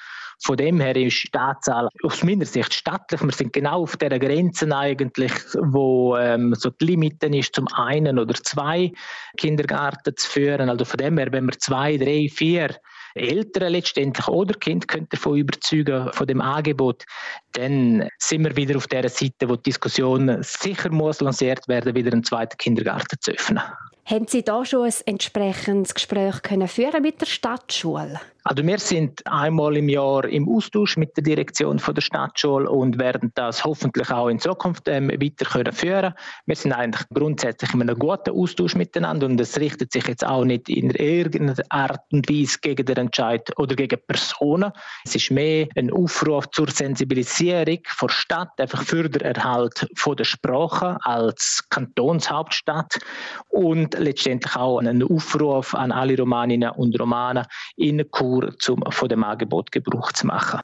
Von 0.43 0.58
dem 0.58 0.79
her 0.79 0.96
ist 0.96 1.27
die 1.32 1.38
Anzahl 1.38 1.88
aus 2.01 2.24
meiner 2.24 2.46
Sicht 2.46 2.74
stattlich. 2.74 3.22
Wir 3.22 3.32
sind 3.32 3.53
genau 3.53 3.84
auf 3.84 3.96
der 3.98 4.17
Grenze 4.17 4.75
eigentlich, 4.75 5.32
wo 5.53 6.17
ähm, 6.17 6.55
so 6.55 6.72
die 6.72 6.86
Limiten 6.86 7.34
ist, 7.34 7.53
zum 7.53 7.67
einen 7.67 8.17
oder 8.17 8.34
zwei 8.34 8.91
Kindergarten 9.38 10.17
zu 10.17 10.27
führen. 10.27 10.67
Also 10.67 10.84
von 10.84 10.98
dem 10.98 11.20
her, 11.20 11.32
wenn 11.32 11.46
wir 11.46 11.60
zwei, 11.60 11.96
drei, 11.98 12.27
vier 12.27 12.75
Eltern 13.15 13.72
letztendlich 13.72 14.27
oder 14.27 14.53
Kind 14.55 14.88
könnt 14.88 15.13
davon 15.13 15.38
überzeugen 15.38 16.12
von 16.13 16.27
dem 16.27 16.41
Angebot, 16.41 17.05
dann 17.53 18.08
sind 18.17 18.43
wir 18.43 18.55
wieder 18.55 18.77
auf 18.77 18.88
der 18.88 19.08
Seite, 19.10 19.50
wo 19.50 19.55
die 19.55 19.63
Diskussion 19.63 20.41
sicher 20.41 20.89
muss 20.91 21.22
lanciert 21.22 21.67
werden, 21.67 21.96
wieder 21.96 22.12
einen 22.12 22.24
zweiten 22.24 22.58
Kindergarten 22.58 23.17
zu 23.20 23.32
öffnen. 23.32 23.62
Haben 24.05 24.27
Sie 24.27 24.43
da 24.43 24.65
schon 24.65 24.86
ein 24.86 24.93
entsprechendes 25.05 25.93
Gespräch 25.93 26.41
können 26.41 26.67
führen 26.67 27.01
mit 27.03 27.22
der 27.22 27.25
Stadtschule? 27.25 28.19
Also 28.45 28.67
wir 28.67 28.77
sind 28.77 29.25
einmal 29.25 29.77
im 29.77 29.88
Jahr 29.88 30.25
im 30.25 30.50
Austausch 30.50 30.98
mit 30.98 31.15
der 31.15 31.24
Direktion 31.24 31.79
von 31.79 31.95
der 31.95 32.01
Stadtschule 32.01 32.69
und 32.69 33.00
werden 33.00 33.31
das 33.36 33.63
hoffentlich 33.63 34.12
auch 34.12 34.27
in 34.27 34.38
Zukunft 34.38 34.89
ähm, 34.89 35.07
weiter 35.10 35.45
können 35.45 35.72
führen. 35.72 36.13
Wir 36.45 36.55
sind 36.57 36.74
eigentlich 36.74 37.07
grundsätzlich 37.13 37.74
in 37.74 37.81
einem 37.81 37.98
guten 37.98 38.31
Austausch 38.31 38.75
miteinander 38.75 39.27
und 39.27 39.39
es 39.39 39.57
richtet 39.57 39.93
sich 39.93 40.05
jetzt 40.07 40.25
auch 40.25 40.43
nicht 40.43 40.67
in 40.67 40.89
irgendeiner 40.89 41.55
Art 41.69 42.01
und 42.12 42.29
Weise 42.29 42.57
gegen 42.62 42.86
den 42.86 42.98
Entscheid 42.98 43.50
oder 43.57 43.77
gegen 43.77 44.00
Personen. 44.05 44.74
Es 45.05 45.15
ist 45.15 45.31
mehr 45.31 45.67
ein 45.77 45.89
Aufruf 45.93 46.50
zur 46.51 46.69
Sensibilisierung 46.69 47.79
der 48.01 48.10
Stadt, 48.10 48.60
einfach 48.60 48.83
für 48.83 49.07
den 49.07 49.22
Erhalt 49.22 49.88
von 49.95 50.17
der 50.17 50.25
Sprache 50.25 50.98
als 51.03 51.63
Kantonshauptstadt 51.69 53.00
und 53.48 53.93
letztendlich 53.98 54.56
auch 54.56 54.80
einen 54.80 55.04
Aufruf 55.04 55.74
an 55.76 55.92
alle 55.92 56.18
Romaninnen 56.18 56.72
und 56.72 57.00
Romanen 57.00 57.46
in 57.76 58.10
Kur 58.12 58.54
um 58.70 58.84
von 58.92 59.10
dem 59.10 59.24
Angebot 59.24 59.72
Gebrauch 59.72 60.12
zu 60.12 60.28
machen. 60.28 60.62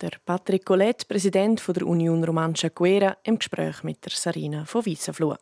Der 0.00 0.12
Patrick 0.24 0.64
Collet, 0.64 1.06
Präsident 1.06 1.62
der 1.68 1.86
Union 1.86 2.24
Romancia 2.24 2.70
Guera, 2.70 3.16
im 3.22 3.38
Gespräch 3.38 3.84
mit 3.84 4.04
der 4.04 4.12
Sarina 4.12 4.64
von 4.64 4.84
Wiesenfluh. 4.84 5.36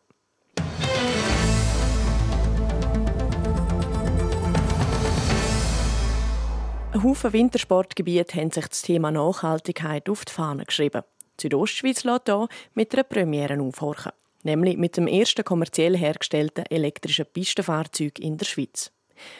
Ein 6.92 7.04
Haufen 7.04 7.32
Wintersportgebiete 7.32 8.38
haben 8.38 8.50
sich 8.50 8.66
das 8.66 8.82
Thema 8.82 9.10
Nachhaltigkeit 9.10 10.10
auf 10.10 10.24
die 10.24 10.32
Fahne 10.32 10.64
geschrieben. 10.66 11.02
Die 11.38 11.44
Südostschweiz 11.44 12.04
lässt 12.04 12.26
hier 12.26 12.48
mit 12.74 12.92
einer 12.92 13.04
Premiere 13.04 13.58
aufhorchen, 13.62 14.12
nämlich 14.42 14.76
mit 14.76 14.96
dem 14.96 15.06
ersten 15.06 15.44
kommerziell 15.44 15.96
hergestellten 15.96 16.64
elektrischen 16.70 17.26
Pistenfahrzeug 17.32 18.18
in 18.18 18.36
der 18.36 18.46
Schweiz. 18.46 18.92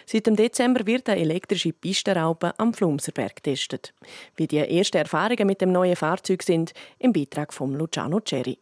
Seit 0.07 0.27
dem 0.27 0.37
Dezember 0.37 0.87
wird 0.87 1.09
eine 1.09 1.21
elektrische 1.21 1.73
Pistenraupe 1.73 2.53
am 2.59 2.75
Flumserberg 2.75 3.37
getestet. 3.37 3.95
Wie 4.37 4.47
die 4.47 4.59
ersten 4.59 4.99
Erfahrungen 4.99 5.47
mit 5.47 5.61
dem 5.61 5.73
neuen 5.73 5.97
Fahrzeug 5.97 6.43
sind, 6.43 6.73
im 6.99 7.13
Beitrag 7.13 7.53
von 7.53 7.75
Luciano 7.75 8.21
Cherry. 8.21 8.59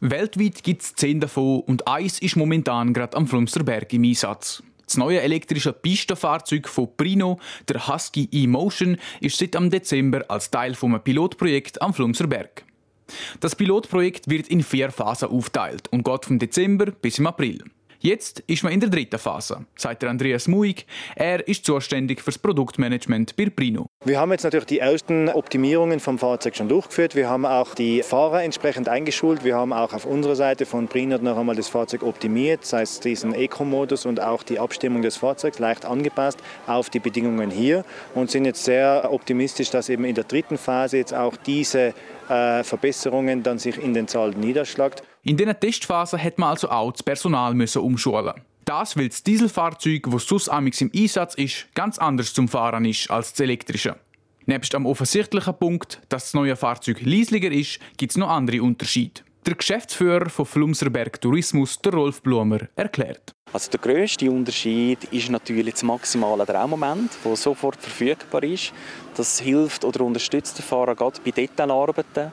Weltweit 0.00 0.62
gibt 0.62 0.82
es 0.82 0.94
zehn 0.94 1.20
davon 1.20 1.60
und 1.60 1.88
eins 1.88 2.18
ist 2.18 2.36
momentan 2.36 2.92
gerade 2.92 3.16
am 3.16 3.26
Flumserberg 3.26 3.92
im 3.92 4.04
Einsatz. 4.04 4.62
Das 4.84 4.98
neue 4.98 5.20
elektrische 5.20 5.72
Pistenfahrzeug 5.72 6.68
von 6.68 6.96
Prino, 6.96 7.40
der 7.68 7.88
Husky 7.88 8.28
E-Motion, 8.30 8.98
ist 9.20 9.38
seit 9.38 9.54
Dezember 9.54 10.24
als 10.28 10.50
Teil 10.50 10.74
vom 10.74 11.00
Pilotprojekt 11.02 11.82
am 11.82 11.92
Flumserberg. 11.92 12.64
Das 13.40 13.54
Pilotprojekt 13.54 14.28
wird 14.28 14.48
in 14.48 14.62
vier 14.62 14.90
Phasen 14.90 15.28
aufgeteilt 15.28 15.88
und 15.88 16.04
geht 16.04 16.24
vom 16.24 16.38
Dezember 16.38 16.86
bis 16.86 17.18
im 17.18 17.26
April. 17.26 17.62
Jetzt 18.00 18.40
ist 18.46 18.62
man 18.62 18.72
in 18.72 18.80
der 18.80 18.90
dritten 18.90 19.18
Phase, 19.18 19.66
sagt 19.74 20.04
Andreas 20.04 20.48
Muig. 20.48 20.86
Er 21.14 21.46
ist 21.48 21.64
zuständig 21.64 22.20
für 22.20 22.26
das 22.26 22.38
Produktmanagement 22.38 23.34
bei 23.36 23.50
Prino. 23.50 23.86
Wir 24.06 24.20
haben 24.20 24.30
jetzt 24.30 24.44
natürlich 24.44 24.66
die 24.66 24.78
ersten 24.78 25.28
Optimierungen 25.28 25.98
vom 25.98 26.20
Fahrzeug 26.20 26.54
schon 26.54 26.68
durchgeführt. 26.68 27.16
Wir 27.16 27.28
haben 27.28 27.44
auch 27.44 27.74
die 27.74 28.04
Fahrer 28.04 28.44
entsprechend 28.44 28.88
eingeschult. 28.88 29.42
Wir 29.42 29.56
haben 29.56 29.72
auch 29.72 29.92
auf 29.92 30.04
unserer 30.06 30.36
Seite 30.36 30.64
von 30.64 30.86
Prino 30.86 31.18
noch 31.18 31.36
einmal 31.36 31.56
das 31.56 31.66
Fahrzeug 31.66 32.04
optimiert, 32.04 32.64
sei 32.64 32.82
es 32.82 33.00
diesen 33.00 33.34
Eco-Modus 33.34 34.06
und 34.06 34.20
auch 34.20 34.44
die 34.44 34.60
Abstimmung 34.60 35.02
des 35.02 35.16
Fahrzeugs 35.16 35.58
leicht 35.58 35.84
angepasst 35.84 36.38
auf 36.68 36.88
die 36.88 37.00
Bedingungen 37.00 37.50
hier 37.50 37.84
und 38.14 38.30
sind 38.30 38.44
jetzt 38.44 38.62
sehr 38.62 39.08
optimistisch, 39.10 39.70
dass 39.70 39.88
eben 39.88 40.04
in 40.04 40.14
der 40.14 40.22
dritten 40.22 40.56
Phase 40.56 40.98
jetzt 40.98 41.12
auch 41.12 41.36
diese 41.36 41.92
äh, 42.28 42.62
Verbesserungen 42.62 43.42
dann 43.42 43.58
sich 43.58 43.76
in 43.76 43.92
den 43.92 44.06
Zahlen 44.06 44.38
niederschlägt. 44.38 45.02
In 45.24 45.36
dieser 45.36 45.58
Testphase 45.58 46.16
hat 46.16 46.38
man 46.38 46.50
also 46.50 46.68
auch 46.70 46.92
das 46.92 47.02
Personal 47.02 47.54
müssen 47.54 47.82
umschulen. 47.82 48.34
Das, 48.66 48.96
weil 48.96 49.08
das 49.08 49.22
Dieselfahrzeug, 49.22 50.08
das 50.10 50.26
sonst 50.26 50.48
im 50.48 50.90
Einsatz 50.92 51.34
ist, 51.36 51.68
ganz 51.74 51.98
anders 51.98 52.34
zum 52.34 52.48
Fahren 52.48 52.84
ist 52.84 53.08
als 53.12 53.30
das 53.30 53.40
elektrische. 53.40 53.94
Nebst 54.44 54.74
am 54.74 54.86
offensichtlichen 54.86 55.56
Punkt, 55.56 56.00
dass 56.08 56.24
das 56.24 56.34
neue 56.34 56.56
Fahrzeug 56.56 57.00
leislicher 57.00 57.52
ist, 57.52 57.78
gibt 57.96 58.10
es 58.10 58.16
noch 58.16 58.28
andere 58.28 58.60
Unterschiede. 58.62 59.22
Der 59.46 59.54
Geschäftsführer 59.54 60.28
von 60.28 60.46
Flumserberg 60.46 61.20
Tourismus, 61.20 61.78
der 61.78 61.92
Rolf 61.92 62.20
Blumer, 62.22 62.58
erklärt. 62.74 63.35
Also 63.56 63.70
der 63.70 63.80
grösste 63.80 64.30
Unterschied 64.30 65.04
ist 65.04 65.30
natürlich 65.30 65.72
das 65.72 65.82
maximale 65.82 66.44
Drehmoment, 66.44 67.10
das 67.24 67.42
sofort 67.42 67.80
verfügbar 67.80 68.42
ist. 68.42 68.70
Das 69.16 69.40
hilft 69.40 69.82
oder 69.82 70.02
unterstützt 70.02 70.58
den 70.58 70.62
Fahrer 70.62 70.94
gerade 70.94 71.20
bei 71.24 71.30
Detailarbeiten. 71.30 72.32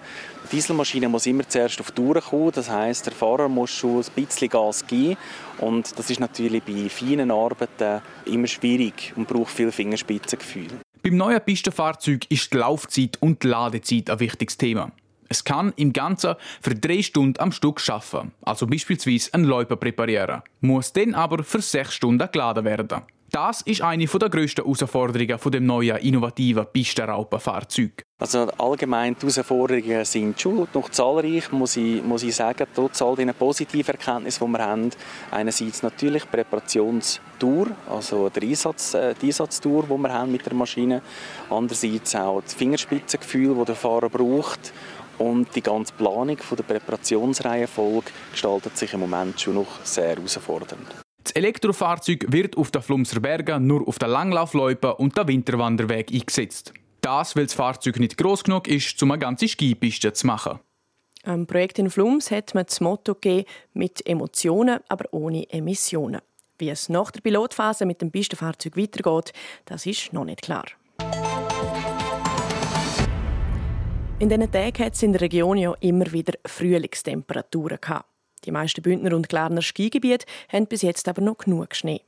Die 0.51 0.55
Dieselmaschine 0.57 1.07
muss 1.07 1.25
immer 1.25 1.47
zuerst 1.47 1.79
auf 1.79 1.91
die 1.91 2.01
Tour 2.01 2.19
kommen, 2.19 2.51
das 2.51 2.69
heißt, 2.69 3.05
der 3.05 3.13
Fahrer 3.13 3.47
muss 3.47 3.69
schon 3.69 3.99
ein 4.01 4.05
bisschen 4.13 4.49
Gas 4.49 4.85
geben 4.85 5.15
und 5.59 5.97
das 5.97 6.09
ist 6.09 6.19
natürlich 6.19 6.61
bei 6.61 6.89
feinen 6.89 7.31
Arbeiten 7.31 8.01
immer 8.25 8.47
schwierig 8.47 9.13
und 9.15 9.25
braucht 9.25 9.51
viel 9.51 9.71
Fingerspitzengefühl. 9.71 10.67
Beim 11.03 11.15
neuen 11.15 11.39
Pistenfahrzeug 11.39 12.25
ist 12.29 12.51
die 12.51 12.57
Laufzeit 12.57 13.17
und 13.21 13.43
die 13.43 13.47
Ladezeit 13.47 14.09
ein 14.09 14.19
wichtiges 14.19 14.57
Thema. 14.57 14.91
Es 15.33 15.43
kann 15.43 15.73
im 15.77 15.93
Ganzen 15.93 16.35
für 16.61 16.75
drei 16.75 17.01
Stunden 17.01 17.39
am 17.39 17.51
Stück 17.51 17.81
arbeiten, 17.89 18.33
also 18.43 18.67
beispielsweise 18.67 19.33
einen 19.33 19.45
Läuper 19.45 19.77
präparieren, 19.77 20.43
muss 20.61 20.93
dann 20.93 21.15
aber 21.15 21.43
für 21.43 21.59
sechs 21.59 21.95
Stunden 21.95 22.29
geladen 22.31 22.63
werden. 22.65 23.01
Das 23.31 23.61
ist 23.61 23.81
eine 23.81 24.05
der 24.05 24.29
grössten 24.29 24.63
Herausforderungen 24.63 25.39
von 25.39 25.51
dem 25.51 25.65
neuen 25.65 25.97
innovativen 25.97 26.67
Pistenraupenfahrzeug. 26.71 28.03
Also 28.19 28.47
allgemein 28.59 29.15
die 29.15 29.25
Herausforderungen 29.25 30.05
sind 30.05 30.39
schon 30.39 30.67
noch 30.71 30.89
zahlreich, 30.89 31.51
muss 31.51 31.75
ich, 31.75 32.03
muss 32.03 32.21
ich 32.21 32.35
sagen, 32.35 32.67
trotz 32.75 33.01
all 33.01 33.15
den 33.15 33.33
positiven 33.33 33.95
Erkenntnissen, 33.95 34.45
die 34.45 34.53
wir 34.53 34.63
haben. 34.63 34.91
Einerseits 35.31 35.81
natürlich 35.81 36.25
die 36.25 36.29
Präparationstour, 36.29 37.71
also 37.89 38.29
der 38.29 38.43
Einsatz, 38.43 38.93
äh, 38.93 39.15
die 39.19 39.25
Einsatztour, 39.25 39.85
die 39.89 39.97
wir 39.97 40.13
haben 40.13 40.31
mit 40.31 40.45
der 40.45 40.53
Maschine. 40.53 41.01
Andererseits 41.49 42.15
auch 42.15 42.43
das 42.43 42.53
Fingerspitzengefühl, 42.53 43.55
das 43.55 43.65
der 43.65 43.75
Fahrer 43.75 44.09
braucht 44.09 44.71
und 45.17 45.47
die 45.55 45.61
ganze 45.61 45.93
Planung 45.93 46.37
der 46.37 46.63
Präparationsreihenfolge 46.63 48.11
gestaltet 48.31 48.77
sich 48.77 48.93
im 48.93 49.01
Moment 49.01 49.39
schon 49.39 49.55
noch 49.55 49.83
sehr 49.83 50.15
herausfordernd. 50.15 50.87
Das 51.23 51.31
Elektrofahrzeug 51.33 52.25
wird 52.29 52.57
auf 52.57 52.71
den 52.71 52.81
Flumser 52.81 53.19
Bergen 53.19 53.65
nur 53.65 53.87
auf 53.87 53.97
den 53.97 54.09
Langlaufloipen 54.09 54.91
und 54.93 55.17
den 55.17 55.27
Winterwanderweg 55.27 56.11
eingesetzt. 56.11 56.73
Das, 57.01 57.35
weil 57.35 57.45
das 57.45 57.53
Fahrzeug 57.53 57.99
nicht 57.99 58.17
groß 58.17 58.43
genug 58.43 58.67
ist, 58.67 59.01
um 59.03 59.11
eine 59.11 59.19
ganze 59.19 59.47
Skipiste 59.47 60.13
zu 60.13 60.27
machen. 60.27 60.59
Am 61.23 61.47
Projekt 61.47 61.79
in 61.79 61.89
Flums 61.89 62.31
hat 62.31 62.53
man 62.53 62.65
das 62.65 62.81
Motto 62.81 63.13
gegeben, 63.15 63.47
mit 63.73 64.05
Emotionen, 64.05 64.79
aber 64.89 65.05
ohne 65.11 65.49
Emissionen. 65.49 66.21
Wie 66.57 66.69
es 66.69 66.89
nach 66.89 67.11
der 67.11 67.21
Pilotphase 67.21 67.85
mit 67.85 68.01
dem 68.01 68.11
Pistenfahrzeug 68.11 68.77
weitergeht, 68.77 69.33
das 69.65 69.85
ist 69.85 70.11
noch 70.11 70.25
nicht 70.25 70.41
klar. 70.41 70.65
In 74.23 74.29
diesen 74.29 74.49
Tagen 74.53 74.85
hat 74.85 74.93
es 74.93 75.03
in 75.03 75.11
der 75.11 75.19
Region 75.19 75.57
ja 75.57 75.73
immer 75.81 76.09
wieder 76.13 76.39
Frühlingstemperaturen 76.45 77.77
gehabt. 77.81 78.05
Die 78.45 78.51
meisten 78.51 78.81
Bündner 78.81 79.17
und 79.17 79.27
Glarner 79.27 79.61
Skigebiete 79.61 80.25
haben 80.49 80.65
bis 80.65 80.81
jetzt 80.81 81.09
aber 81.09 81.21
noch 81.21 81.39
genug 81.39 81.75
Schnee. 81.75 81.99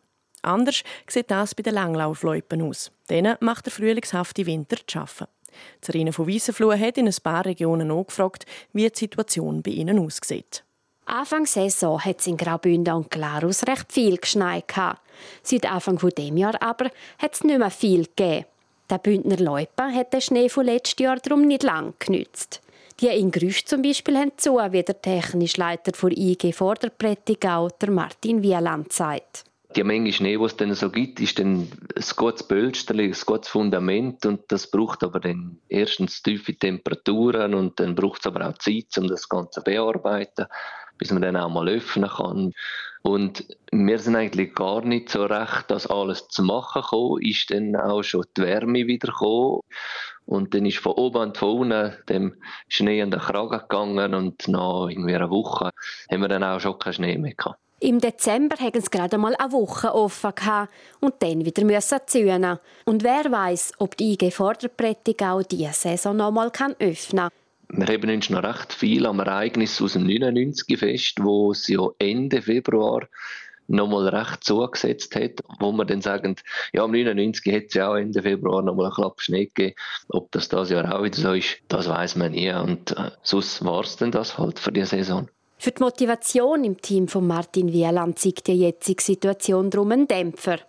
Anders 0.42 0.84
sieht 1.10 1.30
das 1.30 1.54
bei 1.54 1.64
den 1.64 1.74
Langlaufloipen 1.74 2.62
aus. 2.62 2.90
Denen 3.10 3.36
macht 3.42 3.66
der 3.66 3.74
frühlingshafte 3.74 4.46
Winter 4.46 4.78
zu 4.78 4.84
schaffen. 4.94 5.28
Zarina 5.82 6.14
von 6.14 6.26
Weissenfluh 6.26 6.80
hat 6.80 6.98
in 6.98 7.08
ein 7.08 7.16
paar 7.22 7.46
Regionen 7.46 7.92
angefragt, 7.92 8.46
wie 8.72 8.90
die 8.90 8.98
Situation 8.98 9.62
bei 9.62 9.72
ihnen 9.72 10.00
aussieht. 10.00 10.64
Anfang 11.04 11.46
Saison 11.46 12.00
hat 12.00 12.22
es 12.22 12.28
in 12.28 12.38
Graubünden 12.38 12.94
und 12.94 13.12
Glarus 13.12 13.68
recht 13.68 13.92
viel 13.92 14.16
geschneit. 14.16 14.74
Seit 15.44 15.70
Anfang 15.70 15.98
dieses 15.98 16.40
Jahr 16.40 16.62
aber 16.62 16.92
hat 17.18 17.34
es 17.34 17.44
nicht 17.44 17.60
mehr 17.60 17.70
viel 17.70 18.06
gegeben. 18.06 18.46
Der 18.90 19.00
Bündner 19.00 19.38
Loipe 19.38 19.84
hat 19.84 20.14
den 20.14 20.22
Schnee 20.22 20.48
von 20.48 20.66
letztes 20.66 21.04
Jahr 21.04 21.18
darum 21.18 21.48
nicht 21.48 21.64
lang 21.64 21.96
genützt. 21.98 22.62
Die 23.02 23.08
in 23.08 23.32
Grüsch 23.32 23.66
zum 23.66 23.82
Beispiel 23.82 24.18
haben 24.18 24.32
zu, 24.38 24.58
wie 24.58 24.84
der 24.84 25.02
technische 25.02 25.60
Leiter 25.60 25.92
der 25.92 26.18
IG 26.18 26.54
Vorderprättigau, 26.54 27.70
der 27.82 27.92
Martin 27.92 28.44
Wieland 28.44 28.94
sagt. 28.94 29.44
Die 29.76 29.84
Menge 29.84 30.14
Schnee, 30.14 30.38
die 30.38 30.44
es 30.44 30.56
dann 30.56 30.74
so 30.74 30.90
gibt, 30.90 31.20
ist 31.20 31.38
dann 31.38 31.68
ein 31.96 32.04
gutes 32.16 32.48
Böllsterli, 32.48 33.06
ein 33.06 33.18
gutes 33.26 33.50
Fundament 33.50 34.26
und 34.26 34.44
das 34.48 34.72
braucht 34.72 35.04
aber 35.04 35.20
dann 35.20 35.58
erstens 35.68 36.24
tiefe 36.24 36.56
Temperaturen 36.56 37.54
und 37.54 37.78
dann 37.80 37.96
braucht 37.96 38.22
es 38.22 38.28
aber 38.28 38.48
auch 38.48 38.58
Zeit, 38.60 38.98
um 38.98 39.08
das 39.08 39.28
Ganze 39.28 39.60
zu 39.60 39.64
bearbeiten, 39.64 40.46
bis 40.98 41.12
man 41.12 41.22
dann 41.22 41.38
auch 41.38 41.50
mal 41.50 41.68
öffnen 41.68 42.10
kann. 42.10 42.54
Und 43.02 43.46
wir 43.72 44.00
sind 44.00 44.16
eigentlich 44.16 44.56
gar 44.56 44.84
nicht 44.84 45.10
so 45.10 45.26
recht, 45.26 45.66
das 45.68 45.86
alles 45.86 46.28
zu 46.28 46.42
machen 46.42 46.82
gekommen, 46.82 47.22
ist 47.22 47.52
dann 47.52 47.76
auch 47.76 48.02
schon 48.02 48.26
die 48.36 48.42
Wärme 48.42 48.88
wieder 48.88 49.10
gekommen. 49.10 49.62
Und 50.26 50.56
dann 50.56 50.66
ist 50.66 50.80
von 50.80 50.94
oben 50.94 51.22
und 51.22 51.38
von 51.38 51.60
unten 51.60 51.94
dem 52.10 52.36
Schnee 52.68 53.04
an 53.04 53.12
den 53.12 53.20
Kragen 53.20 53.60
gegangen 53.60 54.16
und 54.16 54.48
nach 54.48 54.88
irgendwie 54.90 55.14
einer 55.14 55.30
Woche 55.30 55.70
haben 56.10 56.22
wir 56.22 56.28
dann 56.28 56.44
auch 56.44 56.60
schon 56.60 56.80
keinen 56.80 56.94
Schnee 56.94 57.18
mehr 57.20 57.36
gehabt. 57.36 57.60
Im 57.80 58.00
Dezember 58.00 58.56
hatten 58.58 58.82
sie 58.82 58.90
gerade 58.90 59.20
mal 59.20 59.36
eine 59.36 59.52
Woche 59.52 59.94
offen 59.94 60.34
gehabt 60.34 60.74
und 61.02 61.14
dann 61.20 61.46
wieder 61.46 61.64
müssen. 61.64 62.58
Und 62.86 63.04
wer 63.04 63.32
weiß, 63.32 63.74
ob 63.78 63.98
die 63.98 64.14
IG 64.14 64.32
Vorderprättigau 64.32 65.44
diese 65.44 65.74
Saison 65.74 66.16
noch 66.16 66.32
mal 66.32 66.52
öffnen 66.80 67.30
kann. 67.30 67.30
Wir 67.70 67.88
haben 67.88 68.10
uns 68.10 68.30
noch 68.30 68.44
recht 68.44 68.74
viel 68.74 69.06
am 69.06 69.20
Ereignis 69.20 69.82
aus 69.82 69.94
dem 69.94 70.06
99 70.06 70.78
fest, 70.78 71.16
wo 71.22 71.52
es 71.52 71.68
ja 71.68 71.88
Ende 72.00 72.42
Februar 72.42 73.08
nochmal 73.68 74.08
recht 74.10 74.44
zugesetzt 74.44 75.16
hat, 75.16 75.42
wo 75.60 75.72
wir 75.72 75.86
dann 75.86 76.02
sagen, 76.02 76.36
ja, 76.74 76.84
am 76.84 76.92
99 76.92 77.54
hat 77.54 77.64
es 77.68 77.74
ja 77.74 77.90
auch 77.90 77.96
Ende 77.96 78.22
Februar 78.22 78.62
nochmal 78.62 78.86
einen 78.86 78.96
Klapp 78.96 79.22
Schnee 79.22 79.46
gegeben. 79.46 79.76
Ob 80.10 80.32
das 80.32 80.50
das 80.50 80.70
Jahr 80.70 80.94
auch 80.94 81.04
wieder 81.04 81.18
so 81.18 81.34
ist, 81.34 81.58
das 81.68 81.90
weiß 81.90 82.16
man 82.18 82.32
nie. 82.32 82.52
Und 82.54 82.92
äh, 82.92 83.12
sonst 83.24 83.64
war 83.66 83.82
es 83.82 83.98
dann 83.98 84.12
das 84.12 84.38
halt 84.38 84.60
für 84.60 84.72
die 84.72 84.86
Saison. 84.86 85.28
Für 85.58 85.72
die 85.72 85.82
Motivation 85.82 86.64
im 86.64 86.82
Team 86.82 87.08
von 87.08 87.26
Martin 87.26 87.72
Wieland 87.72 88.20
zeigt 88.20 88.48
die 88.48 88.60
jetzige 88.60 89.02
Situation 89.02 89.70
darum 89.70 89.92
einen 89.92 90.08
Dämpfer. 90.08 90.60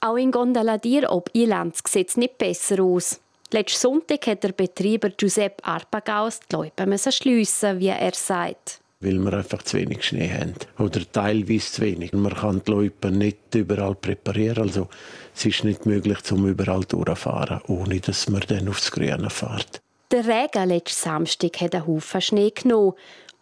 Auch 0.00 0.16
in 0.16 0.30
Gondaladier 0.30 1.10
ob 1.10 1.30
Ilanz 1.34 1.82
sieht 1.86 2.08
es 2.08 2.16
nicht 2.16 2.38
besser 2.38 2.82
aus. 2.82 3.20
Letzten 3.52 3.80
Sonntag 3.80 4.26
hat 4.28 4.44
der 4.44 4.52
Betreiber 4.52 5.10
Giuseppe 5.10 5.64
Arpagaus 5.64 6.38
die 6.40 6.54
Leute 6.54 7.12
schliessen, 7.12 7.80
wie 7.80 7.88
er 7.88 8.14
sagt 8.14 8.80
weil 9.00 9.18
wir 9.18 9.32
einfach 9.32 9.62
zu 9.62 9.78
wenig 9.78 10.04
Schnee 10.04 10.30
haben. 10.30 10.54
Oder 10.78 11.00
teilweise 11.10 11.72
zu 11.72 11.82
wenig. 11.82 12.12
Man 12.12 12.34
kann 12.34 12.60
die 12.66 12.70
Leute 12.70 13.10
nicht 13.10 13.54
überall 13.54 13.94
präparieren. 13.94 14.64
Also 14.64 14.88
es 15.34 15.46
ist 15.46 15.64
nicht 15.64 15.86
möglich, 15.86 16.18
um 16.30 16.46
überall 16.46 16.84
durchzufahren, 16.84 17.62
ohne 17.66 18.00
dass 18.00 18.28
man 18.28 18.42
dann 18.46 18.68
aufs 18.68 18.92
Grüne 18.92 19.30
fährt. 19.30 19.80
Der 20.10 20.26
Regen 20.26 20.68
letzten 20.68 21.02
Samstag 21.02 21.60
hat 21.60 21.74
einen 21.74 21.86
Haufen 21.86 22.20
Schnee 22.20 22.50
genommen. 22.50 22.92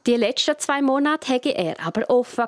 Die 0.07 0.15
letzten 0.15 0.59
zwei 0.59 0.81
Monate 0.81 1.35
hatte 1.35 1.50
er 1.50 1.75
aber 1.85 2.09
offen 2.09 2.47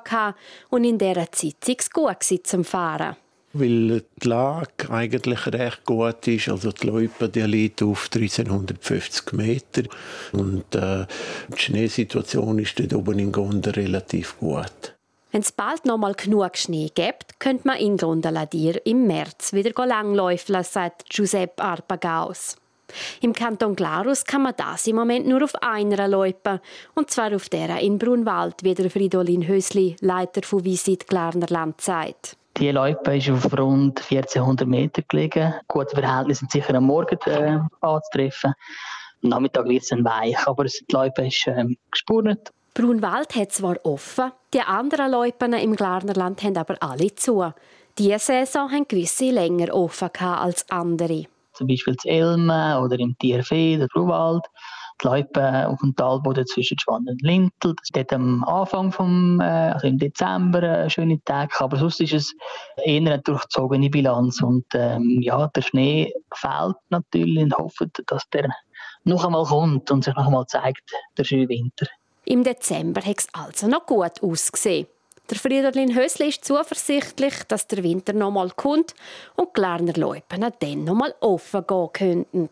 und 0.69 0.83
in 0.85 0.97
dieser 0.97 1.31
Zeit 1.31 1.55
war 1.67 1.75
es 1.77 1.89
gut 1.89 2.47
zum 2.47 2.63
Fahren 2.63 3.17
weil 3.53 4.03
die 4.21 4.27
Lage 4.27 4.89
eigentlich 4.89 5.47
recht 5.47 5.85
gut 5.85 6.27
ist. 6.27 6.49
Also 6.49 6.71
die 6.71 6.87
Loipe 6.87 7.25
liegt 7.25 7.81
auf 7.83 8.09
1350 8.13 9.33
Meter 9.33 9.83
und 10.31 10.73
äh, 10.75 11.05
die 11.49 11.59
Schneesituation 11.59 12.59
ist 12.59 12.79
dort 12.79 12.93
oben 12.93 13.19
in 13.19 13.31
Gonda 13.31 13.71
relativ 13.71 14.37
gut. 14.39 14.95
Wenn 15.31 15.41
es 15.41 15.51
bald 15.53 15.85
noch 15.85 15.97
mal 15.97 16.13
genug 16.13 16.57
Schnee 16.57 16.91
gibt, 16.93 17.39
könnte 17.39 17.65
man 17.65 17.77
in 17.77 17.95
Gondaladier 17.95 18.85
im 18.85 19.07
März 19.07 19.53
wieder 19.53 19.71
langläufeln, 19.85 20.63
sagt 20.63 21.09
Giuseppe 21.09 21.63
Arpagaus. 21.63 22.57
Im 23.21 23.31
Kanton 23.31 23.77
Glarus 23.77 24.25
kann 24.25 24.41
man 24.41 24.53
das 24.57 24.85
im 24.87 24.97
Moment 24.97 25.25
nur 25.25 25.41
auf 25.41 25.55
einer 25.61 26.09
Loipe, 26.09 26.59
und 26.95 27.09
zwar 27.09 27.33
auf 27.33 27.47
der 27.47 27.79
in 27.79 27.97
Brunwald, 27.97 28.55
wie 28.63 28.73
der 28.73 28.91
Fridolin 28.91 29.47
Hösli, 29.47 29.95
Leiter 30.01 30.41
von 30.43 30.65
Visit 30.65 31.07
Glarner 31.07 31.47
Land, 31.47 31.79
sagt. 31.79 32.35
Die 32.57 32.71
Loipe 32.71 33.17
ist 33.17 33.29
auf 33.29 33.57
rund 33.57 33.99
1400 33.99 34.67
Meter 34.67 35.01
gelegen. 35.07 35.53
Gute 35.67 35.95
Verhältnisse 35.95 36.39
sind 36.39 36.51
sicher 36.51 36.75
am 36.75 36.85
Morgen 36.85 37.17
äh, 37.25 37.59
anzutreffen. 37.81 38.53
Am 39.23 39.29
Nachmittag 39.29 39.65
wird 39.65 39.83
es 39.83 39.89
dann 39.89 40.03
weich, 40.03 40.47
aber 40.47 40.65
die 40.65 40.85
Loipe 40.91 41.27
ist 41.27 41.47
äh, 41.47 41.65
gespurnet. 41.89 42.51
Brunwald 42.73 43.35
hat 43.35 43.51
zwar 43.51 43.77
offen, 43.83 44.31
die 44.53 44.61
anderen 44.61 45.11
Loipen 45.11 45.53
im 45.53 45.75
Glarnerland 45.75 46.41
haben 46.43 46.57
aber 46.57 46.75
alle 46.79 47.13
zu. 47.15 47.51
Diese 47.97 48.19
Saison 48.19 48.71
haben 48.71 48.87
gewisse 48.87 49.29
länger 49.29 49.73
offen 49.73 50.09
als 50.19 50.69
andere. 50.69 51.25
Zum 51.53 51.67
Beispiel 51.67 51.95
in 52.03 52.11
Elmen 52.11 52.77
oder 52.77 52.97
im 52.97 53.17
Tierfee, 53.17 53.77
der 53.77 53.87
Brunwald 53.87 54.45
die 55.01 55.07
Loipe 55.07 55.67
auf 55.67 55.79
dem 55.79 55.95
Talboden 55.95 56.45
zwischen 56.45 56.77
Schwannen 56.79 57.09
und 57.09 57.21
Lintel. 57.21 57.75
Das 57.75 57.83
ist 57.83 57.95
dort 57.95 58.13
am 58.13 58.43
Anfang 58.43 58.91
vom, 58.91 59.39
äh, 59.39 59.43
also 59.43 59.87
im 59.87 59.97
Dezember 59.97 60.61
ein 60.61 60.89
schöner 60.89 61.17
Tag, 61.25 61.59
aber 61.61 61.77
sonst 61.77 62.01
ist 62.01 62.13
es 62.13 62.35
eher 62.83 62.97
eine 62.97 63.19
durchzogene 63.19 63.89
Bilanz 63.89 64.41
und 64.41 64.65
ähm, 64.73 65.19
ja, 65.21 65.47
der 65.47 65.61
Schnee 65.61 66.13
fällt 66.33 66.77
natürlich 66.89 67.43
und 67.43 67.57
hoffen, 67.57 67.91
dass 68.07 68.29
der 68.29 68.49
noch 69.03 69.25
einmal 69.25 69.45
kommt 69.45 69.89
und 69.91 70.03
sich 70.03 70.15
noch 70.15 70.27
einmal 70.27 70.45
zeigt, 70.47 70.91
der 71.17 71.23
schöne 71.23 71.49
Winter. 71.49 71.87
Im 72.25 72.43
Dezember 72.43 73.01
hat 73.01 73.19
es 73.19 73.27
also 73.33 73.67
noch 73.67 73.85
gut 73.85 74.21
ausgesehen. 74.21 74.87
Der 75.29 75.37
Friederlin 75.37 75.95
Hösli 75.95 76.27
ist 76.27 76.43
zuversichtlich, 76.43 77.33
dass 77.47 77.67
der 77.67 77.83
Winter 77.83 78.13
noch 78.13 78.31
mal 78.31 78.49
kommt 78.51 78.93
und 79.37 79.49
die 79.55 79.61
Lerner 79.61 79.93
Loipen 79.93 80.41
dann 80.59 80.83
noch 80.83 80.93
mal 80.93 81.15
offen 81.21 81.65
gehen 81.65 81.89
könnten. 81.93 82.49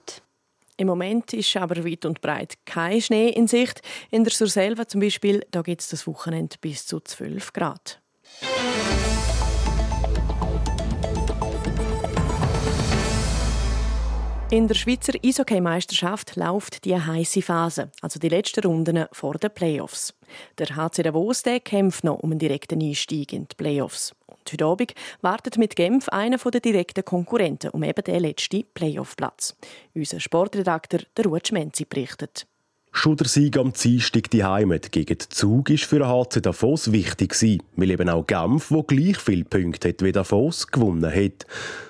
Im 0.80 0.88
Moment 0.88 1.34
ist 1.34 1.58
aber 1.58 1.84
weit 1.84 2.06
und 2.06 2.22
breit 2.22 2.54
kein 2.66 3.02
Schnee 3.02 3.32
in 3.32 3.48
Sicht. 3.48 3.82
In 4.12 4.24
der 4.24 4.32
Surselva 4.32 4.88
zum 4.88 5.02
Beispiel, 5.02 5.46
da 5.52 5.62
gibt 5.62 5.82
es 5.82 5.90
das 5.90 6.08
Wochenende 6.08 6.56
bis 6.62 6.86
zu 6.86 7.02
12 7.02 7.52
Grad. 7.52 8.02
In 14.52 14.70
der 14.70 14.76
Schweizer 14.76 15.14
Eishockey-Meisterschaft 15.22 16.38
läuft 16.38 16.86
die 16.86 16.96
heiße 16.96 17.42
Phase, 17.42 17.92
also 18.02 18.18
die 18.18 18.30
letzten 18.30 18.62
Runden 18.62 19.06
vor 19.12 19.34
den 19.34 19.52
Playoffs. 19.52 20.14
Der 20.58 20.78
HC 20.78 21.04
Davos 21.04 21.44
der 21.44 21.60
kämpft 21.60 22.06
noch 22.06 22.20
um 22.20 22.32
einen 22.32 22.40
direkten 22.40 22.82
Einstieg 22.82 23.34
in 23.34 23.50
die 23.50 23.56
Playoffs. 23.56 24.16
Heute 24.52 24.66
Abend 24.66 24.94
wartet 25.22 25.58
mit 25.58 25.76
Genf 25.76 26.10
einer 26.10 26.38
der 26.38 26.62
direkten 26.62 27.06
Konkurrenten 27.06 27.70
um 27.72 27.84
eben 27.84 28.04
den 28.04 28.22
letzten 28.22 28.64
Playoff-Platz. 28.74 29.56
Unser 29.94 30.20
Sportredakteur 30.20 31.02
der 31.18 31.42
Menzi 31.52 31.86
berichtet. 31.86 32.48
Schon 32.92 33.18
der 33.18 33.28
Sieg 33.28 33.58
am 33.58 33.72
Dienstag 33.72 34.32
die 34.32 34.44
Heimat 34.44 34.92
gegen 34.92 35.18
den 35.18 35.30
Zug 35.30 35.70
ist 35.70 35.86
für 35.86 36.00
den 36.00 36.08
HC 36.08 36.42
Davos 36.42 36.92
wichtig 36.92 37.34
gewesen, 37.34 37.62
weil 37.76 37.92
eben 37.92 38.10
auch 38.10 38.26
Genf, 38.26 38.72
wo 38.72 38.82
gleich 38.82 39.18
viele 39.18 39.46
Punkte 39.46 39.90
hat 39.90 40.02
wie 40.02 40.12
Davos, 40.12 40.68
gewonnen 40.68 41.14
hat. 41.14 41.46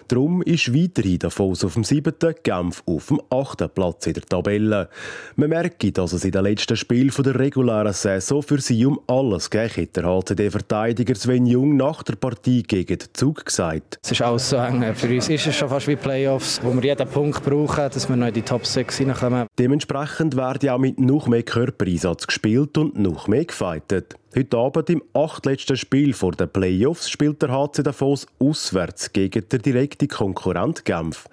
Darum 0.10 0.42
ist 0.42 0.74
weiterhin 0.74 1.20
Davos 1.20 1.64
auf 1.64 1.76
dem 1.76 1.84
siebten, 1.84 2.34
Genf 2.42 2.82
auf 2.88 3.10
dem 3.10 3.22
achten 3.30 3.70
Platz 3.70 4.08
in 4.08 4.14
der 4.14 4.24
Tabelle. 4.24 4.90
Man 5.36 5.50
merkt, 5.50 5.96
dass 6.00 6.14
es 6.14 6.26
in 6.26 6.32
den 6.32 6.46
letzten 6.46 6.76
Spielen 6.76 7.12
der 7.16 7.38
regulären 7.38 7.94
Saison 7.94 8.42
für 8.42 8.60
sie 8.60 8.88
um 8.88 9.00
alles 9.06 9.52
geht, 9.52 9.78
hat 9.78 9.96
der 9.96 10.06
HCD-Verteidiger 10.06 11.14
Sven 11.14 11.46
Jung 11.46 11.78
nach 11.78 12.02
der 12.02 12.16
Partie 12.16 12.64
gegen 12.64 12.98
den 12.98 13.08
Zug 13.14 13.46
gesagt. 13.46 14.00
Es 14.04 14.12
ist 14.12 14.24
alles 14.24 14.50
so 14.50 14.56
eng. 14.56 14.96
Für 14.96 15.14
uns 15.14 15.30
ist 15.30 15.46
es 15.46 15.56
schon 15.56 15.70
fast 15.70 15.88
wie 15.88 15.96
Playoffs, 15.96 16.60
wo 16.64 16.74
wir 16.74 16.82
jeden 16.82 17.08
Punkt 17.08 17.44
brauchen, 17.44 17.92
dass 17.92 18.10
wir 18.10 18.16
noch 18.16 18.30
in 18.30 18.34
die 18.34 18.42
Top 18.42 18.66
6 18.66 18.98
hineinkommen. 18.98 19.46
Dementsprechend 19.60 20.36
werden 20.36 20.70
auch 20.70 20.80
mit 20.80 21.00
noch 21.00 21.28
mehr 21.28 21.44
Körpereinsatz 21.44 22.26
gespielt 22.26 22.80
und 22.80 22.98
noch 22.98 23.28
mehr 23.28 23.46
gefightet. 23.46 24.16
Heute 24.36 24.58
Abend 24.58 24.92
im 24.92 25.02
achtletzten 25.14 25.76
Spiel 25.76 26.14
vor 26.14 26.34
den 26.34 26.48
Playoffs 26.50 27.10
spielt 27.10 27.42
der 27.42 27.50
HC 27.50 27.82
Davos 27.82 28.28
auswärts 28.38 29.12
gegen 29.12 29.50
den 29.50 29.62
direkten 29.64 30.08
Konkurrent 30.08 30.86
Genf. 30.86 31.26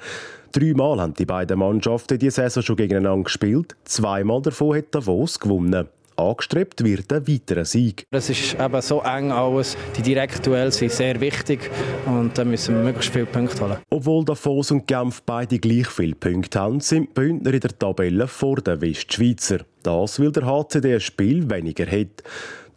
Dreimal 0.53 1.03
haben 1.03 1.13
die 1.13 1.27
beiden 1.27 1.59
Mannschaften 1.59 2.19
diese 2.19 2.37
Saison 2.37 2.63
schon 2.63 2.77
gegeneinander 2.77 3.25
gespielt. 3.25 3.77
Zweimal 3.85 4.41
davon 4.41 4.79
hat 4.79 4.95
Davos 4.95 5.39
gewonnen. 5.39 5.89
angestrebt 6.17 6.83
wird 6.83 7.13
ein 7.13 7.29
weiterer 7.29 7.67
Sieg. 7.67 8.07
Es 8.11 8.31
ist 8.31 8.55
eben 8.59 8.81
so 8.81 9.03
eng 9.03 9.31
alles. 9.31 9.77
Die 9.99 10.01
direkten 10.01 10.43
Duelle 10.43 10.73
sind 10.73 10.91
sehr 10.91 11.21
wichtig 11.21 11.71
und 12.07 12.39
da 12.39 12.47
müssen 12.47 12.77
wir 12.77 12.83
möglichst 12.83 13.13
viele 13.13 13.27
Punkte 13.27 13.61
holen. 13.61 13.77
Obwohl 13.91 14.25
Davos 14.25 14.71
und 14.71 14.87
Genf 14.87 15.21
beide 15.21 15.59
gleich 15.59 15.89
viele 15.89 16.15
Punkte 16.15 16.61
haben, 16.61 16.81
sind 16.81 17.11
die 17.11 17.13
Bündner 17.13 17.53
in 17.53 17.61
der 17.61 17.79
Tabelle 17.79 18.27
vor 18.27 18.57
den 18.57 18.81
Westschweizer. 18.81 19.59
Das, 19.83 20.19
weil 20.19 20.33
der 20.33 20.47
HCD 20.47 20.95
ein 20.95 21.01
Spiel 21.01 21.51
weniger 21.51 21.87
hat. 21.87 22.23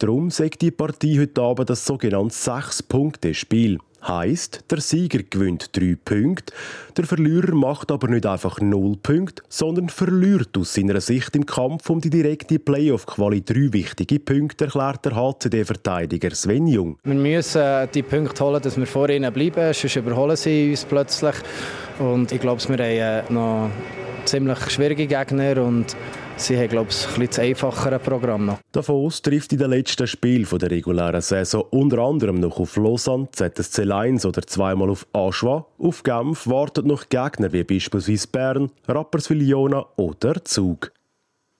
Darum 0.00 0.30
sagt 0.30 0.62
die 0.62 0.70
Partie 0.70 1.20
heute 1.20 1.42
Abend 1.42 1.68
das 1.68 1.84
sogenannte 1.84 2.34
Sechs-Punkte-Spiel. 2.34 3.76
Heißt, 4.02 4.64
der 4.70 4.80
Sieger 4.80 5.22
gewinnt 5.22 5.76
drei 5.76 5.94
Punkte, 6.02 6.54
der 6.96 7.04
Verlierer 7.04 7.54
macht 7.54 7.92
aber 7.92 8.08
nicht 8.08 8.24
einfach 8.24 8.62
null 8.62 8.96
Punkte, 8.96 9.42
sondern 9.50 9.90
verliert 9.90 10.56
aus 10.56 10.72
seiner 10.72 11.02
Sicht 11.02 11.36
im 11.36 11.44
Kampf 11.44 11.90
um 11.90 12.00
die 12.00 12.08
direkte 12.08 12.58
Playoff-Quali 12.58 13.42
drei 13.42 13.74
wichtige 13.74 14.20
Punkte, 14.20 14.64
erklärt 14.64 15.04
der 15.04 15.16
HCD-Verteidiger 15.16 16.30
Sven 16.34 16.66
Jung. 16.66 16.96
Wir 17.04 17.14
müssen 17.14 17.88
die 17.92 18.02
Punkte 18.02 18.42
holen, 18.42 18.62
dass 18.62 18.78
wir 18.78 18.86
vor 18.86 19.10
ihnen 19.10 19.30
bleiben, 19.30 19.74
sonst 19.74 19.96
überholen 19.96 20.36
sie 20.36 20.70
uns 20.70 20.86
plötzlich. 20.86 21.34
Und 21.98 22.32
ich 22.32 22.40
glaube, 22.40 22.66
wir 22.66 23.24
haben 23.28 23.34
noch 23.34 23.70
ziemlich 24.24 24.70
schwierige 24.70 25.06
Gegner 25.06 25.62
und 25.62 25.94
Sie 26.40 26.56
haben, 26.56 26.68
glaube 26.68 26.88
ich, 26.90 27.06
ein 27.06 27.26
bisschen 27.26 27.44
einfachere 27.44 27.98
Programm 27.98 28.46
noch. 28.46 28.58
Davos 28.72 29.20
trifft 29.20 29.52
in 29.52 29.58
den 29.58 29.68
letzten 29.68 30.06
Spielen 30.06 30.48
der 30.50 30.70
regulären 30.70 31.20
Saison 31.20 31.66
unter 31.70 31.98
anderem 31.98 32.40
noch 32.40 32.58
auf 32.58 32.76
Lausanne, 32.76 33.28
ZSC 33.30 33.84
Lions 33.84 34.24
oder 34.24 34.40
zweimal 34.46 34.88
auf 34.88 35.06
Aschwa. 35.12 35.66
Auf 35.78 36.02
Genf 36.02 36.46
warten 36.46 36.86
noch 36.86 37.10
Gegner 37.10 37.52
wie 37.52 37.62
beispielsweise 37.62 38.26
Bern, 38.28 38.70
Rapperswil-Jona 38.88 39.84
oder 39.96 40.42
Zug. 40.42 40.92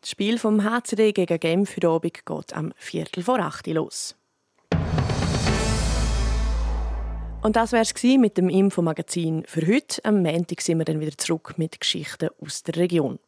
Das 0.00 0.12
Spiel 0.12 0.38
vom 0.38 0.64
HCD 0.64 1.12
gegen 1.12 1.38
Genf 1.38 1.70
für 1.72 1.86
Abend 1.86 2.24
geht 2.24 2.56
am 2.56 2.72
Viertel 2.76 3.22
vor 3.22 3.38
acht 3.38 3.66
los. 3.66 4.16
Und 7.42 7.56
das 7.56 7.72
wäre 7.72 7.82
es 7.82 8.02
mit 8.02 8.38
dem 8.38 8.48
Infomagazin 8.48 9.44
für 9.46 9.66
heute. 9.66 10.02
Am 10.04 10.22
Montag 10.22 10.62
sind 10.62 10.78
wir 10.78 10.86
dann 10.86 11.00
wieder 11.00 11.16
zurück 11.18 11.54
mit 11.58 11.80
Geschichten 11.80 12.30
aus 12.42 12.62
der 12.62 12.76
Region. 12.76 13.18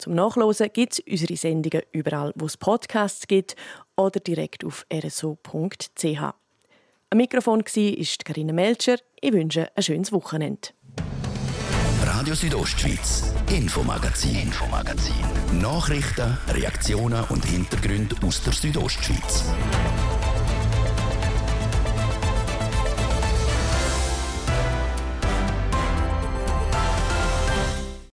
Zum 0.00 0.14
Nachlesen 0.14 0.70
gibt 0.72 0.94
es 0.94 1.00
unsere 1.00 1.36
Sendungen 1.36 1.82
überall, 1.92 2.32
wo 2.34 2.46
es 2.46 2.56
Podcasts 2.56 3.26
gibt 3.26 3.54
oder 3.96 4.18
direkt 4.18 4.64
auf 4.64 4.86
rso.ch. 4.90 6.22
Am 7.10 7.18
Mikrofon 7.18 7.60
war 7.60 8.24
Karina 8.24 8.52
Melcher. 8.54 8.96
Ich 9.20 9.32
wünsche 9.32 9.70
ein 9.76 9.82
schönes 9.82 10.10
Wochenende. 10.10 10.70
Radio 12.02 12.34
Südostschweiz, 12.34 13.34
Infomagazin, 13.50 14.36
Infomagazin. 14.36 15.60
Nachrichten, 15.60 16.38
Reaktionen 16.48 17.22
und 17.28 17.44
Hintergründe 17.44 18.16
aus 18.26 18.42
der 18.42 18.54
Südostschweiz. 18.54 19.44